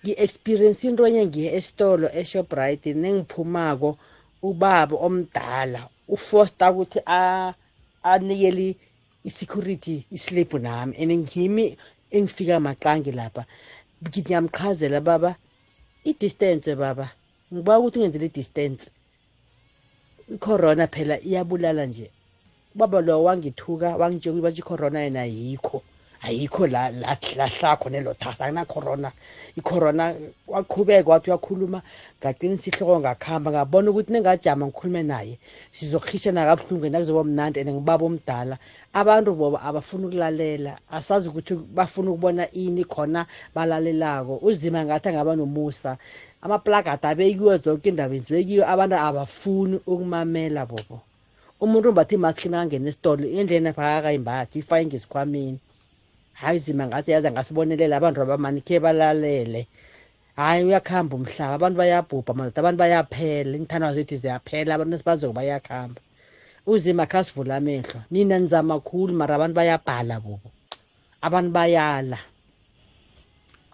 [0.02, 3.96] Ngi-experience into enye ngiye esitolo eshoprite nengiphumako
[4.42, 7.00] ubaba omdala ufoster ukuthi
[8.02, 8.76] anikele
[9.24, 10.96] i-security islip nami.
[10.98, 11.76] And ngimi
[12.10, 13.46] engifika maqangi lapha
[14.02, 15.36] ngiyamchazela baba
[16.04, 17.08] i-distance baba.
[17.52, 18.90] Ngiba ukuthi ungenzele i-distance
[20.34, 22.10] i-corona phela iyabulala nje.
[22.74, 25.82] Ubaba lo wangithuka wangitshela ukuthi i-corona yena ayikho.
[26.24, 29.12] Ayikho la la la hlakho nelothasa akunakhorona
[29.56, 30.14] ikhorona
[30.48, 31.82] waqhubeka wathi uyakhuluma
[32.18, 35.38] ngagcina isihloko ngakuhamba ngabona ukuthi ningajama ngikhulume naye.
[35.70, 38.58] Sizokhishana kabuhlungu nakuzoba mnandi and ngibaba omdala.
[38.94, 44.38] Abantu boba abafuna ukulalela asazi ukuthi bafuna ukubona ini khona balalelako.
[44.40, 45.98] Uzima ngathi angaba nomusa.
[46.44, 51.00] Amaplagada abekiwe zonke indaba zibekiwe abantu abafuni ukumamela bobo.
[51.60, 55.58] Umuntu umbatha imaski nakangena esitolo endleni phakakayimbathi ifake ngesikhwameni.
[56.40, 59.66] Hayi zima ngathi yaza ngasibonelela abantu abamani khe balalele.
[60.36, 66.00] Hayi uyakuhamba umhlaba abantu bayabhubha madoda abantu bayaphela iinthandwa zethu ziyaphela abantu bazoke bayakuhamba
[66.66, 68.02] uzima kha sivula amehlo.
[68.10, 70.50] Nina nizama khulu mara abantu bayabhala bobo.
[71.22, 72.18] Abantu bayala.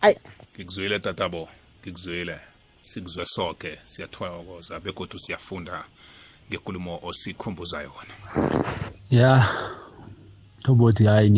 [0.03, 0.17] Ayi.
[0.55, 1.49] Ngikuzwile tatabo
[1.83, 2.50] ngikuzwile.
[2.83, 5.85] Sikuzwe soke siyathokoza begodwa siyafunda
[6.49, 8.15] ngenkulumo osikhumbuza yona
[9.11, 9.49] ya
[10.63, 11.31] thobothi hayi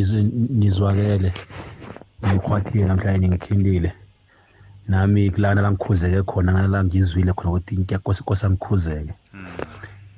[0.59, 1.35] nizwakele
[2.27, 3.93] ngihwathile namhlanje ngikhindile
[4.89, 9.15] nami kulana la ngikhuzeke khona nala ngizwile khona ukuthi nkiyakose kose ngikhuzeke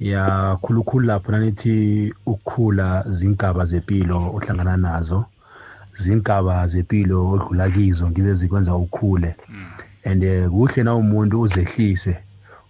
[0.00, 5.24] ya khulukhulu lapho nanithi ukukhula zingaba zempilo ohlangana nazo
[5.94, 9.36] zingaba zempilo odlula kizo ngize zikwenza ukhule.
[10.04, 12.16] And eh, kuhle na umuntu uzehlise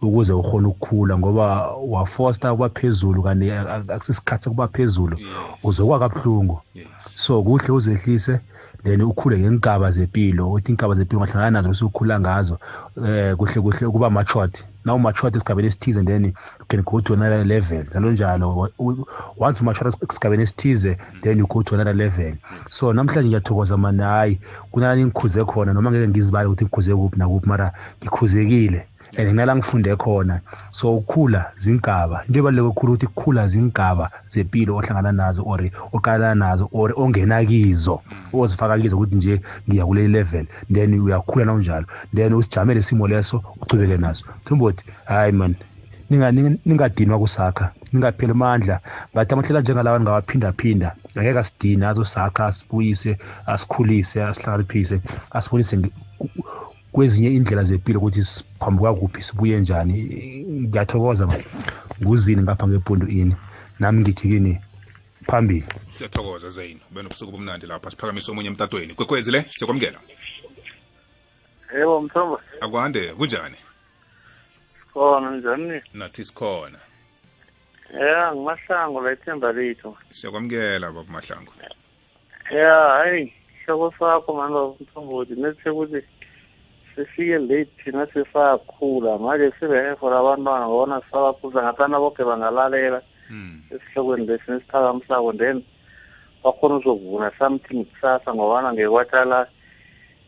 [0.02, 5.18] ukuze ukhona ukukhula ngoba wafosta kuba phezulu kanti akusisikhathi sokuba phezulu.
[5.62, 6.60] Uzokwa kabuhlungu.
[7.00, 8.40] So kuhle uzehlise
[8.84, 12.58] then ukhule ngengigaba zempilo uthi ingigaba zempilo ungahlangana nazo usukhula ngazo.
[13.06, 16.32] Eh kuhle kuhle ukuba matured now matured esigabeni esithize then you
[16.68, 17.84] can go to another level.
[17.90, 19.06] Njalo njalo U-
[19.36, 22.34] once matured esigabeni esithize then you go to another level.
[22.66, 27.48] So namhlanje ngiyathokoza mani hayi kunalani ngikhuze khona noma ngeke ngizibale ukuthi ngikhuze kuphi nakuphi
[27.48, 27.72] mara
[28.02, 28.86] ngikhuzekile.
[29.16, 30.40] And nginala ngifunde khona
[30.72, 35.60] so ukukhula zingaba into ebaluleke kakhulu ukuthi kukhula zingaba zempilo ohlangana nazo or
[35.92, 38.02] oqalana nazo or ongena kizo
[38.32, 43.96] ozifaka kizo ukuthi nje ngiya kule level then uyakhula nawunjalo then usijamele isimo leso uchubeke
[43.96, 44.24] naso.
[44.44, 45.54] Thumbothi hayi man
[46.10, 48.80] ninga- ninga- ningadinwa kusakha ningapheli amandla.
[49.14, 55.00] Ngathi amahlela njengalawa ningawaphindaphinda angeke asidine azosakha asibuyise asikhulise asihlakaniphise
[55.30, 55.78] asibonise
[56.94, 59.94] kwezinye indlela zempilo ukuthi siphambuka kuphi sibuye njani?
[60.46, 61.44] Ngiyathokoza man
[62.02, 63.36] nguzini ngapha ngepundu ini?
[63.78, 64.60] Nami ngithi kini
[65.26, 65.66] phambili.
[65.90, 68.94] Siyathokoza zain ube nobusuku obumnandi lapha siphakamise omunye emtatweni.
[68.94, 69.98] Kwekwezi le siyakwamukela.
[71.78, 72.40] Yebo mthombo.
[72.60, 73.56] Akwande kunjani?
[74.92, 75.80] Khona njani?
[75.94, 76.78] Nathi sikhona.
[78.00, 79.96] Ya ngimahlango la ithemba lethu.
[80.10, 81.52] Siyakwamukela baba mahlangu.
[82.50, 83.32] Ya hayi
[83.66, 85.34] hloko sakho mani baba mthombothi.
[85.34, 86.02] Nethe ukuthi
[86.96, 93.02] sifike late thina sisakhula manje sibehefora abantwana ngobona sisabaphuza ngathana boke bangalalela.
[93.72, 95.62] Esihlokweni lesi nesiphakamisako then
[96.44, 99.46] bakhona uzokuvuna something kusasa ngobana ngekwatshala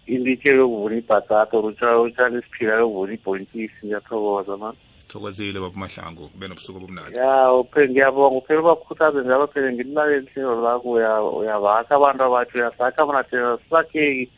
[0.07, 6.49] ilitshe yokuvuna ibhatata or utshala utshala isiphila yokuvuna ibhontisi ngiyathokoza mani sithokozile baba mahlangu ube
[6.49, 7.17] nobusuku obumnandi.
[7.19, 13.07] Ya uphela ngiyabonga uphela ubakhuthaze njalo phela ngililaleli ihlelo lakho uya- uyabakha abantu abatsho uyasakha
[13.07, 14.31] bona thina sisakheki.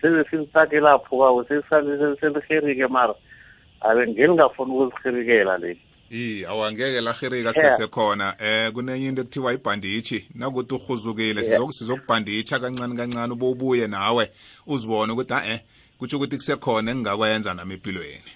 [0.00, 1.44] Seze silisakhe lapho kako
[2.20, 3.14] seliherike mara
[3.80, 5.76] abe ngelingafuni ukuzihirikela le.
[6.10, 7.70] I awangeke lahirika Yeah.
[7.70, 11.58] sisekhona eh kunenye into ekuthiwa ibhanditshi nakuthi uhuzukile Yeah.
[11.60, 14.30] sizo- sizokubhanditsha kancane kancane ububuye nawe
[14.66, 15.60] uzibone ukuthi a-e
[15.98, 18.32] kutsho ukuthi kusekhona engingakwenza nami empilweni.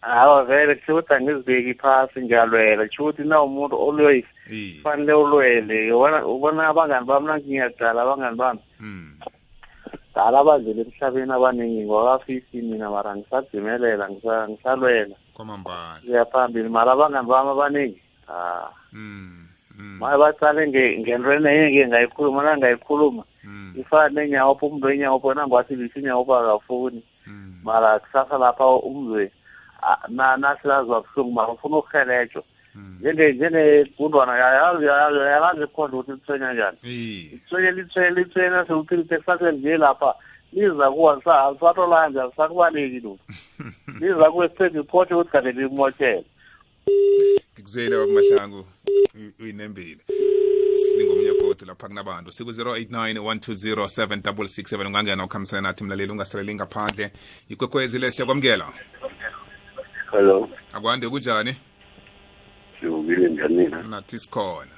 [0.00, 2.86] Hawa vele kusho ukuthi angizibeki phasi ngiyalwela.
[2.88, 4.26] Kusho ukuthi na umuntu olwezi
[4.82, 8.60] fanele ulwele ubona ubona abangani bami nangingiyadala abangani bami.
[10.14, 15.16] Dala abadlula emhlabeni abaningi ngwakafisi mina mara ngisadzimelela ngisa- ngisalwela.
[15.34, 16.00] Kwamambala.
[16.04, 19.48] Siya phambili mara abangani bami abaningi ah mm
[20.00, 23.24] maye baqale nge- ngentweni enye ke ngayikhuluma nangayikhuluma.
[23.80, 27.02] Ifana nenyawopho umuntu wenyawopho nangwathi lise inyawopho akafuni.
[27.64, 29.32] Mara kusasa lapha umzwe
[29.82, 32.42] ah, na- nasilazwa buhlungu mara ufuna ukuhelejwa
[33.00, 36.76] njenge njenegundwana yalazi ikhonda ukuthi lithwenya njani.
[36.82, 40.14] Lithwenye lithwenye lithwenye naseluphilithe kusase nje lapha.
[40.52, 41.12] Liza kuwa
[41.48, 43.18] alisatolanje alisakubaleki lutho.
[44.00, 46.24] Liza kuwe sithenga iphothe ukuthi kade limotshele
[47.54, 48.66] ngikuzele wamahlangu
[49.14, 50.00] uy- uyinembile.
[50.74, 52.30] Silingomunye kodi lapha kunabantu?
[52.32, 57.10] Siku-089 120 7667 ungangena ukhambisana nathi mlaleli ungasaleli ngaphandle.
[57.48, 58.72] Ikwekwezi le siyakwamukela?
[60.10, 60.48] Hello.
[60.72, 61.56] Akwande kunjani?
[62.82, 64.76] Sivukile njani mina nathi sikhona.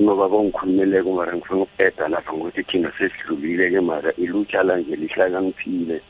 [0.00, 6.00] Ngoba kongikhulumeleko mara ngifuna ukubheda lapha ngokuthi thina sesidlulile-ke mara ilutsha lanje lihlakaniphile.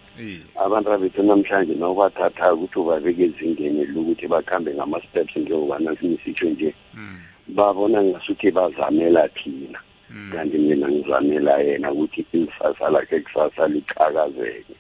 [0.57, 6.75] Abantu abethu namhlanje nawubathatha ukuthi ubabeke ezingeni lokuthi bakhambe ngama-steps njengobana sinisitsho nje.
[7.49, 9.79] Babona ngasuthi bazamela thina.
[10.33, 14.75] Kanti mina ngizamela yena ukuthi ikusasa lakhe kusasa liqhakazeke.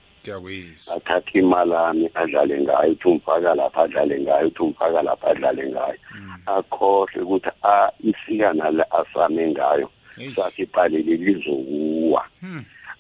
[0.95, 5.99] Athathe imali ami adlale ngayo uthi umfaka lapha adlale ngayo uthi umfaka lapha adlale ngayo.
[6.47, 9.91] Akhohle ukuthi a ifika nale asame ngayo
[10.37, 12.25] sathi iqalele lizokuwa.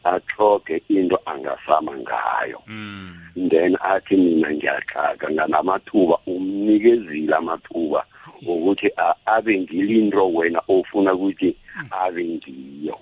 [0.04, 2.62] Athoge into angasama ngayo.
[3.36, 8.04] Then athi mina ngiyaxaka nganamathuba umnikezile amathuba
[8.46, 11.56] wokuthi a- abe ngilinto wena ofuna ukuthi
[11.90, 12.96] abe ngiyo.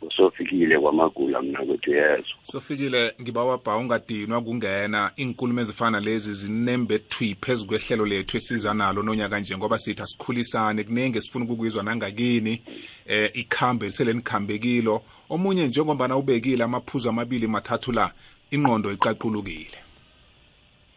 [0.00, 5.12] Usofikile kwamagula mna kuthi yezo sofikile ngibawa bha ungadinwa kungena.
[5.16, 10.84] Inkulumo ezifana lezi zinembe thwi phezu kwehlelo lethu esiza nalo nonyaka nje ngoba sithi asikhulisane.
[10.84, 12.62] Kuningi esifuna ukukuyizwa nangakini
[13.06, 18.12] eh ikhambe sele nikhambekilo omunye njengoba ubekile amaphuzu amabili mathathu la
[18.50, 19.78] ingqondo iqaqulukile.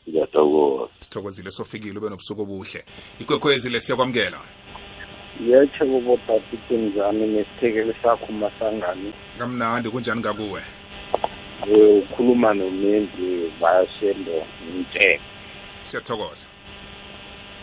[0.09, 0.91] Ngiyathokoza.
[0.99, 2.85] Sithokozile sofikile ube nobusuku obuhle.
[3.19, 4.41] Ikwekhwezi lesiyakwamukela
[5.47, 9.13] yeche kubotati njani nesithekeli sakho masangani?
[9.37, 10.61] Kamnandi kunjani ngakuwe?
[11.67, 15.21] We ukhuluma nomendi bayashendo ngintshele
[15.81, 16.47] siyathokoza.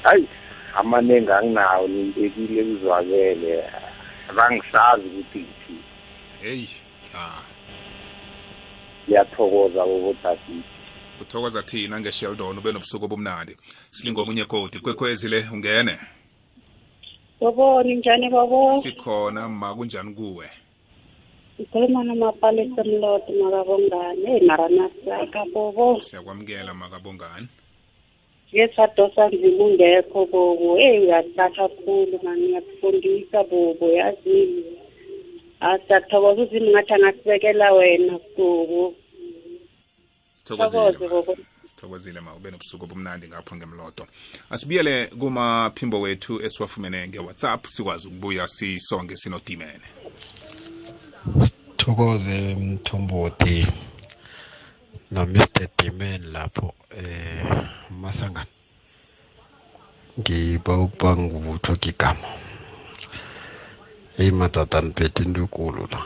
[0.02, 0.28] Hayi
[0.74, 3.64] amaningi anginawo nimbekile kuzwakele.
[4.30, 5.84] Abangisazi ukuthi ngithini
[6.42, 6.68] heyi
[7.14, 7.30] ya.
[9.08, 10.62] Ngiyathokoza bobotati
[11.18, 13.56] kuthokoza thina ngesheldon ube nobusuku obumnandi.
[13.90, 15.98] Silingomunye kodi kwekhwezi le ungene.
[17.40, 18.74] Bobo, ninjani bobo?
[18.80, 20.46] sikhona ma kunjani kuwe
[21.60, 24.26] Ngikhuluma nomapalisa Mloti makabongane.
[24.26, 26.00] Hey mara nasaka bobo.
[26.00, 27.48] siyakwamukela makabongani
[28.50, 30.76] Ke sadosa nzima ungekho bobo.
[30.76, 34.64] Hey uyathatha kakhulu mani ngiyakufundisa bobo yazi.
[35.60, 38.94] Asathokoza uzimi ngathi angasibekela wena bobo.
[40.34, 41.36] sithokozile Thokoze bobo.
[41.84, 44.06] Sithokozile ma ube nobusuku obumnandi ngapho ngemloto.
[44.50, 49.86] Asibuyele kumaphimbo wethu esiwafumene nge-whatsapp sikwazi ukubuya sisonke sinodimene.
[51.76, 53.66] Thokoze mthombothi.
[55.10, 58.46] No-mr dimen lapho eh masangana
[60.18, 62.28] ngiba ukuba ngubutho igama
[64.18, 66.00] eyi madada niphethe into ekulu la.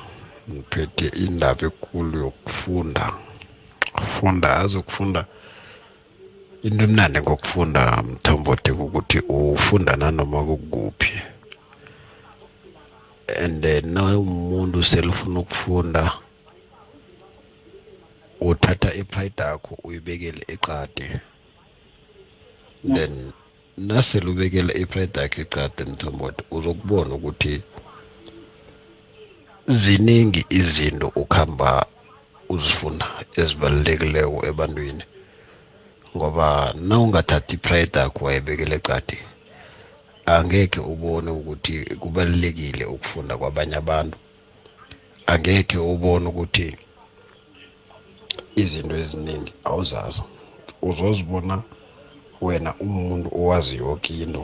[0.48, 3.12] Niphethe indaba ekulu yokufunda.
[4.20, 5.26] Funda azokufunda
[6.62, 11.12] into emnandi ngokufunda mthombothi ukuthi ufunda nanoma kukuphi.
[13.44, 16.12] And na umuntu selufuna ukufunda
[18.40, 21.20] uthatha ipride yakho uyibekele eqade
[22.94, 23.32] then
[23.76, 27.62] nasele ubekela ipride yakho eqade mthombothi uzokubona ukuthi
[29.66, 31.86] ziningi izinto ukuhamba
[32.48, 33.06] uzifunda
[33.36, 35.04] ezibalulekileko ebantwini.
[36.16, 39.18] Ngoba na ungathathi ipride yakho wayibekela eqade
[40.34, 44.16] angeke ubone ukuthi kubalulekile ukufunda kwabanye abantu.
[45.26, 46.76] Angeke ubone ukuthi
[48.62, 50.22] izinto eziningi awuzazi.
[50.88, 51.56] Uzozibona
[52.40, 54.42] wena umuntu owazi yonke into.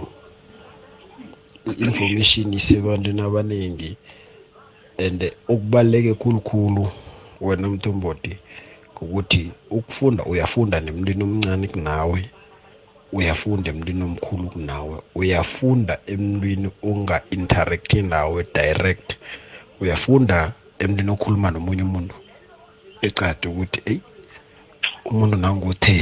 [1.71, 3.97] I-information isebantwini abaningi
[5.05, 6.85] and okubaluleke khulukhulu
[7.41, 8.33] wena mntomboti
[9.03, 12.21] ukuthi ukufunda uyafunda nemntwini omncane kunawe
[13.17, 19.09] uyafunda emntwini omkhulu kunawe uyafunda emntwini onga-interacti nawe direct
[19.81, 22.15] uyafunda emntwini okhuluma nomunye umuntu
[23.07, 24.01] eqade ukuthi eyi
[25.11, 25.97] umuntu nanguthe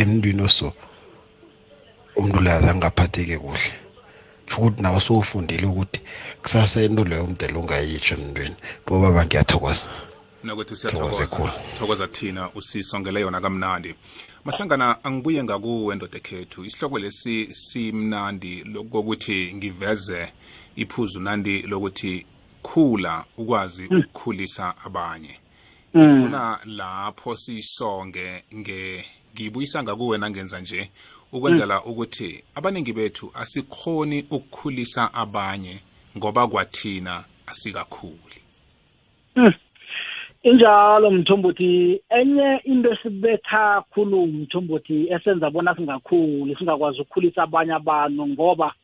[0.00, 0.68] emntwini oso
[2.16, 3.70] umuntu leyo azangaphatheke kuhle.
[4.52, 5.98] Ukuthi nawe sowufundile ukuthi
[6.42, 8.56] kusasa into leyo mdele ungayitsho emntwini.
[8.86, 9.86] Bobaba ngiyathokoza.
[10.44, 11.52] Nokuthi Thokoze siyathokoza.
[11.78, 13.94] thokoza thina usisongele yona kamnandi.
[14.44, 20.32] Masangana angibuye ngakuwe ndoda ekhethu isihloko lesi simnandi kokuthi ngiveze
[20.76, 22.26] iphuzu nandi lokuthi
[22.62, 25.38] khula ukwazi ukukhulisa abanye.
[25.96, 30.90] Ngifuna lapho sisonge nge ngibuyisa ngakuwe nangenza nje
[31.32, 35.80] ukwenzela ukuthi abaningi bethu asikhoni ukukhulisa abanye
[36.16, 38.38] ngoba kwathina asikakhuli.
[40.42, 42.02] Injalo mthombothi.
[42.10, 48.74] Enye into esibetha khulu mthombothi esenza bona singakhuli singakwazi ukukhulisa abanye abantu ngoba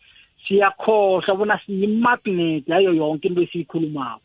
[0.47, 4.21] siyakhohlwa bona siyimagnet yayo yonke into esiyikhulumako.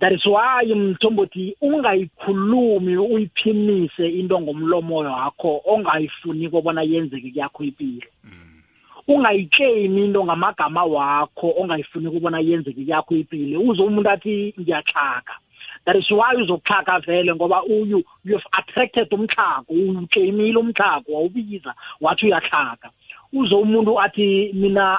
[0.00, 8.08] That is why mthombothi ungayikhulumi uyiphimise into ngomlomo wakho ongayifuni kobana yenzeke kuyakho impilo
[9.08, 15.34] ungayiclaim into ngamagama wakho ongayifuni kubona yenzeke yakho impilo uze umuntu athi ngiyaxhaka
[15.84, 22.26] that is why uzokuxhaka vele ngoba uyu you have attracted umxhako uwuclaimile umxhako wawubiza wathi
[22.26, 22.90] uyaxhaka.
[23.32, 24.98] Uze umuntu athi mina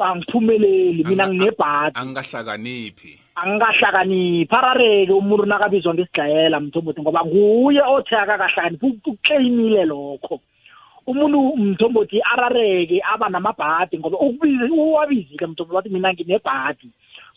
[0.00, 1.98] angiphumeleli mina nginebhadi.
[1.98, 3.20] angahlakaniphi?
[3.34, 10.40] Angikahlakaniphi arareke umuntu nakabizwa ngesiglayela mthombothi ngoba nguye othe akakahlakaniphi ukuclaimile lokho.
[11.06, 16.88] Umuntu mthombothi arareke aba namabhadi ngoba uwabizile mthombothi wathi mina nginebhadi.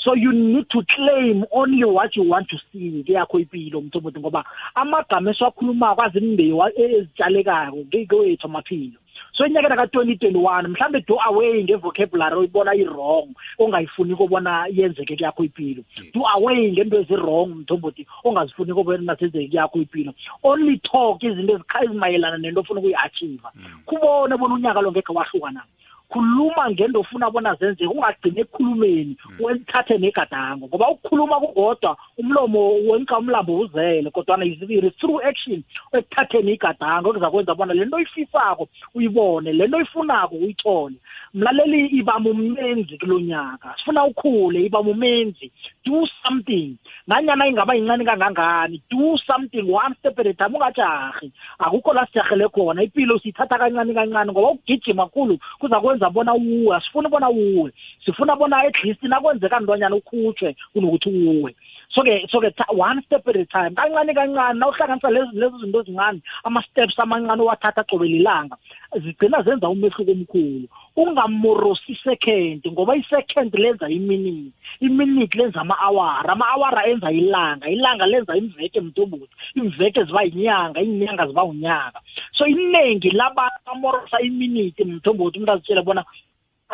[0.04, 3.04] So you need to claim only what you want to see.
[3.04, 4.46] Kuyakho impilo mthombothi ngoba
[4.76, 9.00] amagama esiwakhulumako azimbewu ezitshalekako ngewethu amaphilo.
[9.34, 13.30] So enyakeni ka-2021 mhlawumbe do away ngevocabulary oyibona i-wrong
[13.60, 15.84] ongayifuni kobona yenzeke kuyakho impilo
[16.14, 22.60] do away ngento ezi-wrong mthombothi ongazifuni kobona senzeke kuyakho impilo only talk izinto ezimayelana nento
[22.60, 23.52] ofuna ukuyi-achieva
[23.86, 25.64] kubone bona unyaka lo ngekhe wahluka na?
[26.12, 33.60] Khuluma ngento ofuna bona zenzeke ungagcini ekukhulumeni wethathe negadango ngoba ukukhuluma kukodwa umlomo wenka umlambo
[33.60, 40.36] uzele kodwana izibiri through action ekuthatheni igadango okuza kwenza bona lento oyifisako uyibone lento oyifunako
[40.36, 40.96] uyithole.
[41.34, 45.52] Mlaleli iba mumenzi kulo nyaka sifuna ukhule iba mumenzi
[45.86, 46.76] do something.
[47.08, 52.48] Nanyana ingaba yincane kangangani do something one step at a time ungajahi akukho la sijahele
[52.50, 57.72] khona impilo siyithatha kancane kancane ngoba ukugijima khulu kuza kwenza bona uwe asifuni bona uwe
[58.06, 61.56] sifuna bona at least nakwenzeka ntwanyana ukhutshwe kunokuthi uwe.
[61.92, 63.76] So-ke so-ke one step at a time.
[63.76, 68.56] Kancane kancane nawuhlanganisa lezi lezo zinto ezincane ama-steps amancane owathatha qobe lilanga
[68.98, 70.68] zigcina zenza umehluko omkhulu.
[70.96, 74.54] Ungamorosi second ngoba i-second lenza iminute.
[74.82, 77.70] Iminute lenza ama-awara ama-awara enza ilanga.
[77.70, 82.00] Ilanga lenza imveke mntombuthi imveke ziba yinyanga iinyanga ziba unyaka.
[82.38, 86.06] So iningi labantu bamorosa iminute mntombothi umuntu azitshele bona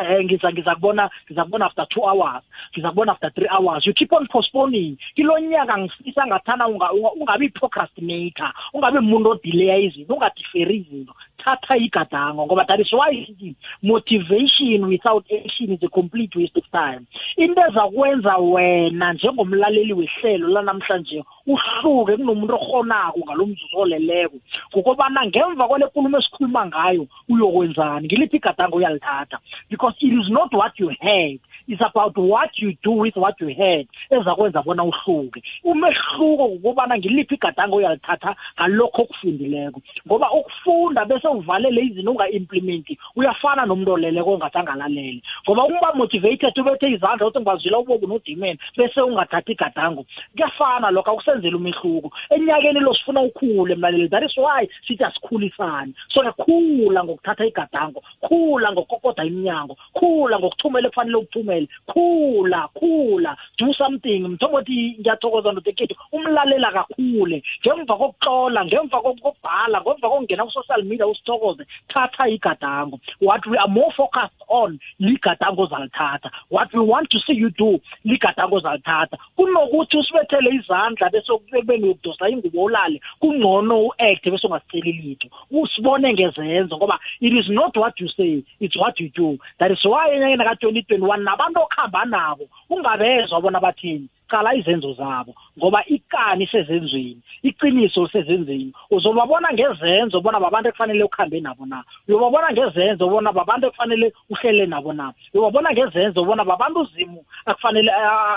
[0.00, 2.44] eh ngiza ngiza kubona ngiza kubona after 2 hours.
[2.72, 3.86] Ngiza kubona after 3 hours.
[3.86, 4.96] You keep on postponing.
[5.14, 11.14] Kilo nyaka ngifisa ngathana ungabi procrastinator ungabi umuntu odelay izinto ungadiferi izinto.
[11.36, 16.64] Thatha igadango ngoba that is why sithi motivation without action is a complete waste of
[16.70, 17.06] time.
[17.36, 24.36] Into ezakwenza wena njengomlaleli wehlelo lanamhlanje uhluke kunomuntu ohonako ngalomzuzu oleleko.
[24.72, 28.06] Ngokobana ngemva kwale nkulumo esikhuluma ngayo uyokwenzani?
[28.06, 29.38] Ngiliphi igadango uyalithatha?
[29.70, 31.38] Because it is not what you heard
[31.68, 35.42] it's about what you do with what you heard ezakwenza bona uhluke.
[35.64, 39.80] Umehluko ukubana ngiliphi igadango uyalithatha ngalokho okufundileko.
[40.06, 46.90] Ngoba ukufunda bese uvalele izinto unga-implimenti uyafana nomuntu oleleko ongathi angalaleli ngoba ukuba motivated ubethe
[46.90, 50.06] izandla uthi ngibazwila ubobu nodimeni bese ungathathi igadango.
[50.32, 52.12] Kuyafana lokho akusenzela umehluko.
[52.30, 58.72] Enyakeni lo sifuna ukhule mlaleli that is why sithi asikhulisane so khula ngokuthatha igadango khula
[58.72, 61.16] ngokukokoda iminyango khula ngokuthumela ekufanele
[61.56, 64.28] ukuthumele khula khula do something.
[64.28, 71.66] Mthombothi ngiyathokoza ndoda ekhethu umlalela kakhule ngemva kokuxola ngemva kokubhala ngemva kokungena ku-social media usithokoze
[71.88, 73.00] thatha igadango.
[73.20, 77.80] What we are more focused on ligadango ozalithatha what we want to see you do
[78.04, 85.28] ligadango ozalithatha kunokuthi usibethele izandla bese ekubeni uyokudosa ingubo ulale kungcono u-acte bese ungasiceli litho.
[85.50, 89.38] Usibone ngezenzo ngoba it is not what you say it's what you do.
[89.58, 94.08] That is why enyakeni ka-twenty twenty-one nabantu okuhamba nabo ungabezwa bona bathini.
[94.28, 101.66] Qala izenzo zabo ngoba ikani isezenzweni iqiniso lisezenzweni uzobabona ngezenzo bona babantu ekufanele ukuhambe nabo
[101.66, 101.84] na.
[102.08, 105.12] Uyobabona ngezenzo bona babantu ekufanele uhlele nabo na.
[105.32, 107.92] Uyobabona ngezenzo bona babantu uzimu akufanele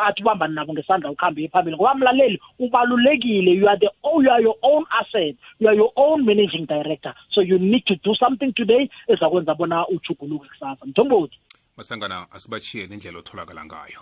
[0.06, 1.76] athi ubambani nabo ngesandla ukuhambe phambili.
[1.76, 3.52] Ngoba mlaleli ubalulekile.
[3.58, 3.90] You are the
[4.22, 5.36] you are your own asset.
[5.58, 7.16] You are your own managing director.
[7.32, 10.86] So you need to do something today ezakwenza bona ujuguluke kusasa.
[10.86, 11.40] Mthombothi.
[11.80, 14.02] Masangana asibachiyele indlela otholakala ngayo.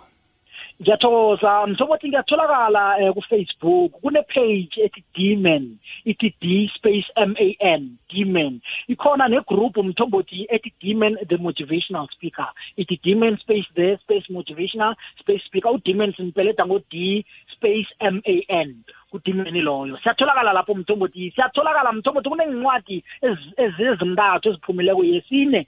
[0.80, 1.66] Ngiyathokoza.
[1.66, 3.90] Mthombothi ngiyatholakala eh, ku-facebook.
[4.02, 5.78] Kune-page ethi demon
[6.10, 7.48] ithi d space m a
[7.78, 8.60] n demon.
[8.88, 12.50] Ikhona negroup mthombothi ethi demon the motivational speaker.
[12.78, 15.70] Ithi demon space the space motivational space speaker.
[15.70, 17.24] Udemon simpeleda ngo-d
[17.54, 18.84] space m a n.
[19.10, 19.96] kudimeni loyo.
[20.02, 21.30] Siyatholakala lapho mthombothi.
[21.34, 25.66] Siyatholakala mthombothi kunencwadi ezi- ezi- ezintathu eziphumileko yesine.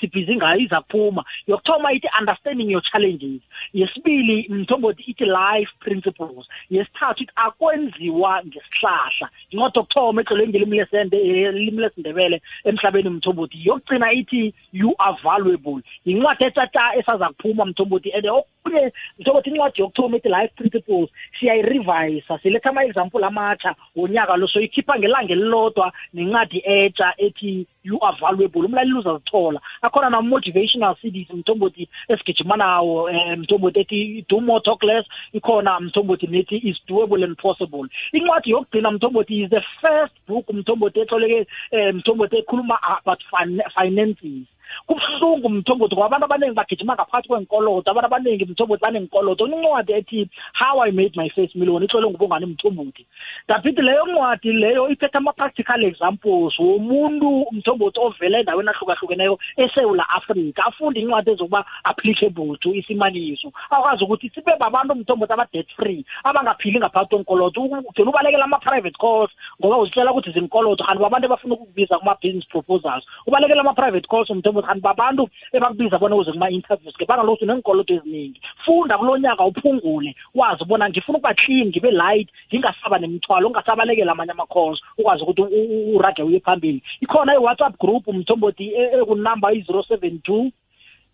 [0.00, 1.24] Sibhizi ngayo iza kuphuma.
[1.46, 3.40] Yokuthoma ithi understanding your challenges.
[3.72, 6.46] Yesibili mthombothi ithi life principles.
[6.70, 9.28] Yesithathu ithi akwenziwa ngesihlahla.
[9.50, 13.58] Incwadi yokuthoma etlolwe ngelimi lesende elimi lesindebele emhlabeni mthombothi.
[13.64, 15.82] Yokugcina ithi you are valuable.
[16.06, 18.26] Yincwadi etata esaza kuphuma mthombothi and
[18.64, 21.10] okunye mthombothi incwadi yokuthoma ithi life principles
[21.40, 24.46] siyayirivisa siletha ama-example amatsha wonyaka lo.
[24.48, 28.64] Soyikhipha ngelanga elilodwa nencwadi etsha ethi you are valuable.
[28.66, 29.60] Umlaleli uzazithola.
[29.82, 35.06] Akhona nama-motivational cds mthombothi esigijima nawo um mthombothi ethi do more talk less.
[35.32, 37.88] Ikhona mthombothi nethi is doable and possible.
[38.12, 44.46] Incwadi yokugcina mthombothi is the first book mthombothi etloleke um mthombothi ekhuluma about fin- finances.
[44.86, 50.80] Kubuhlungu mthombothi ngoba abantu abaningi bagijima ngaphakathi kwenkolodo abantu abaningi mthombothi banenkolodo kunencwadi ethi how
[50.82, 53.06] i made my first million itlolwe ngubongani mthombothi
[53.48, 61.00] davithi leyo ncwadi leyo iphethe ama-practical examples womuntu mthombothi ovela endaweni ahlukahlukeneyo esewula afrika afunde
[61.00, 63.52] incwadi ezokuba applicable to isimaniso.
[63.70, 69.30] Akwazi ukuthi sibe babantu mthombothi aba-debt free abangaphili ngaphakathi kwenkolodo ugcina ubalekela ama-private calls
[69.60, 73.04] ngoba uzitshela ukuthi zinkolodo kanti babantu abafuna ukukubiza kuma-business proposals.
[73.26, 74.30] Ubalekela ama-private calls
[74.60, 78.40] mthombothi kanti babantu ebakubiza bona uze kuma-interviews ngebanga lokuthi unenkolodo eziningi.
[78.64, 84.32] Funda kulo nyaka uphungule wazi ubona ngifuna ukuba clean ngibe light ngingasaba nemithwalo ungasabalekela amanye
[84.32, 86.82] ama-calls ukwazi ukuthi u- u- urage uye phambili.
[87.00, 90.50] Ikhona i-whatsapp group mthombothi e- ekunumber i-zero seven two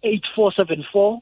[0.03, 1.19] 8474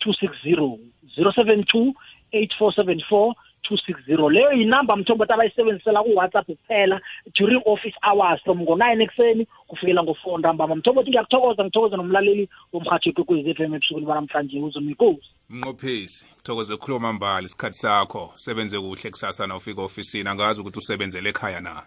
[0.00, 0.78] 260
[1.16, 1.92] 072
[2.32, 3.34] 8474
[3.70, 7.00] 260 leyo yinamba mthombothi abayisebenzisela ku-whatsapp kuphela
[7.38, 10.76] during office hours from ngo-9 ekuseni kufikela ngo-4 ntambama.
[10.76, 17.78] Mthombothi ngiyakuthokoza ngithokoza nomlaleli womhathi wekwekwezi FM ebusukwini banamhlanje uzomikosi mnqophisi kuthokoze khuluma mbali isikhathi
[17.78, 21.82] sakho sebenze kuhle kusasa na ufika ofisini angazi ukuthi usebenzele ekhaya na.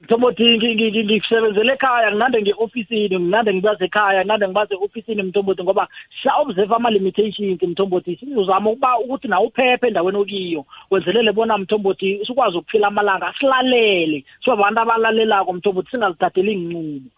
[0.00, 5.62] Mthombothi ngi- ngi- ngi- ngikusebenzela ekhaya nginande nge-ofisini nginande ngibaze ekhaya nginande ngibaze e-ofisini mthombothi
[5.62, 5.88] ngoba
[6.22, 8.16] siya-observe ama-limitations mthombothi.
[8.16, 14.52] Sizama ukuba ukuthi nawe uphephe endaweni okiyo wenzelele bona mthombothi sikwazi ukuphila amalanga silalele sibe
[14.52, 17.10] abantu abalalelako mthombothi singazithatheli iy'nqumo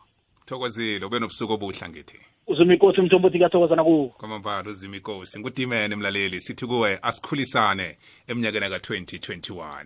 [0.46, 6.40] thokozile ube nobusuku obuhle ngithi uzuma inkosi mthombothi kuyathokozana kuwo kwamambala uzima inkosi ngudimene mlaleli
[6.40, 7.96] sithi kuwe asikhulisane
[8.28, 9.84] eminyakeni ka-2021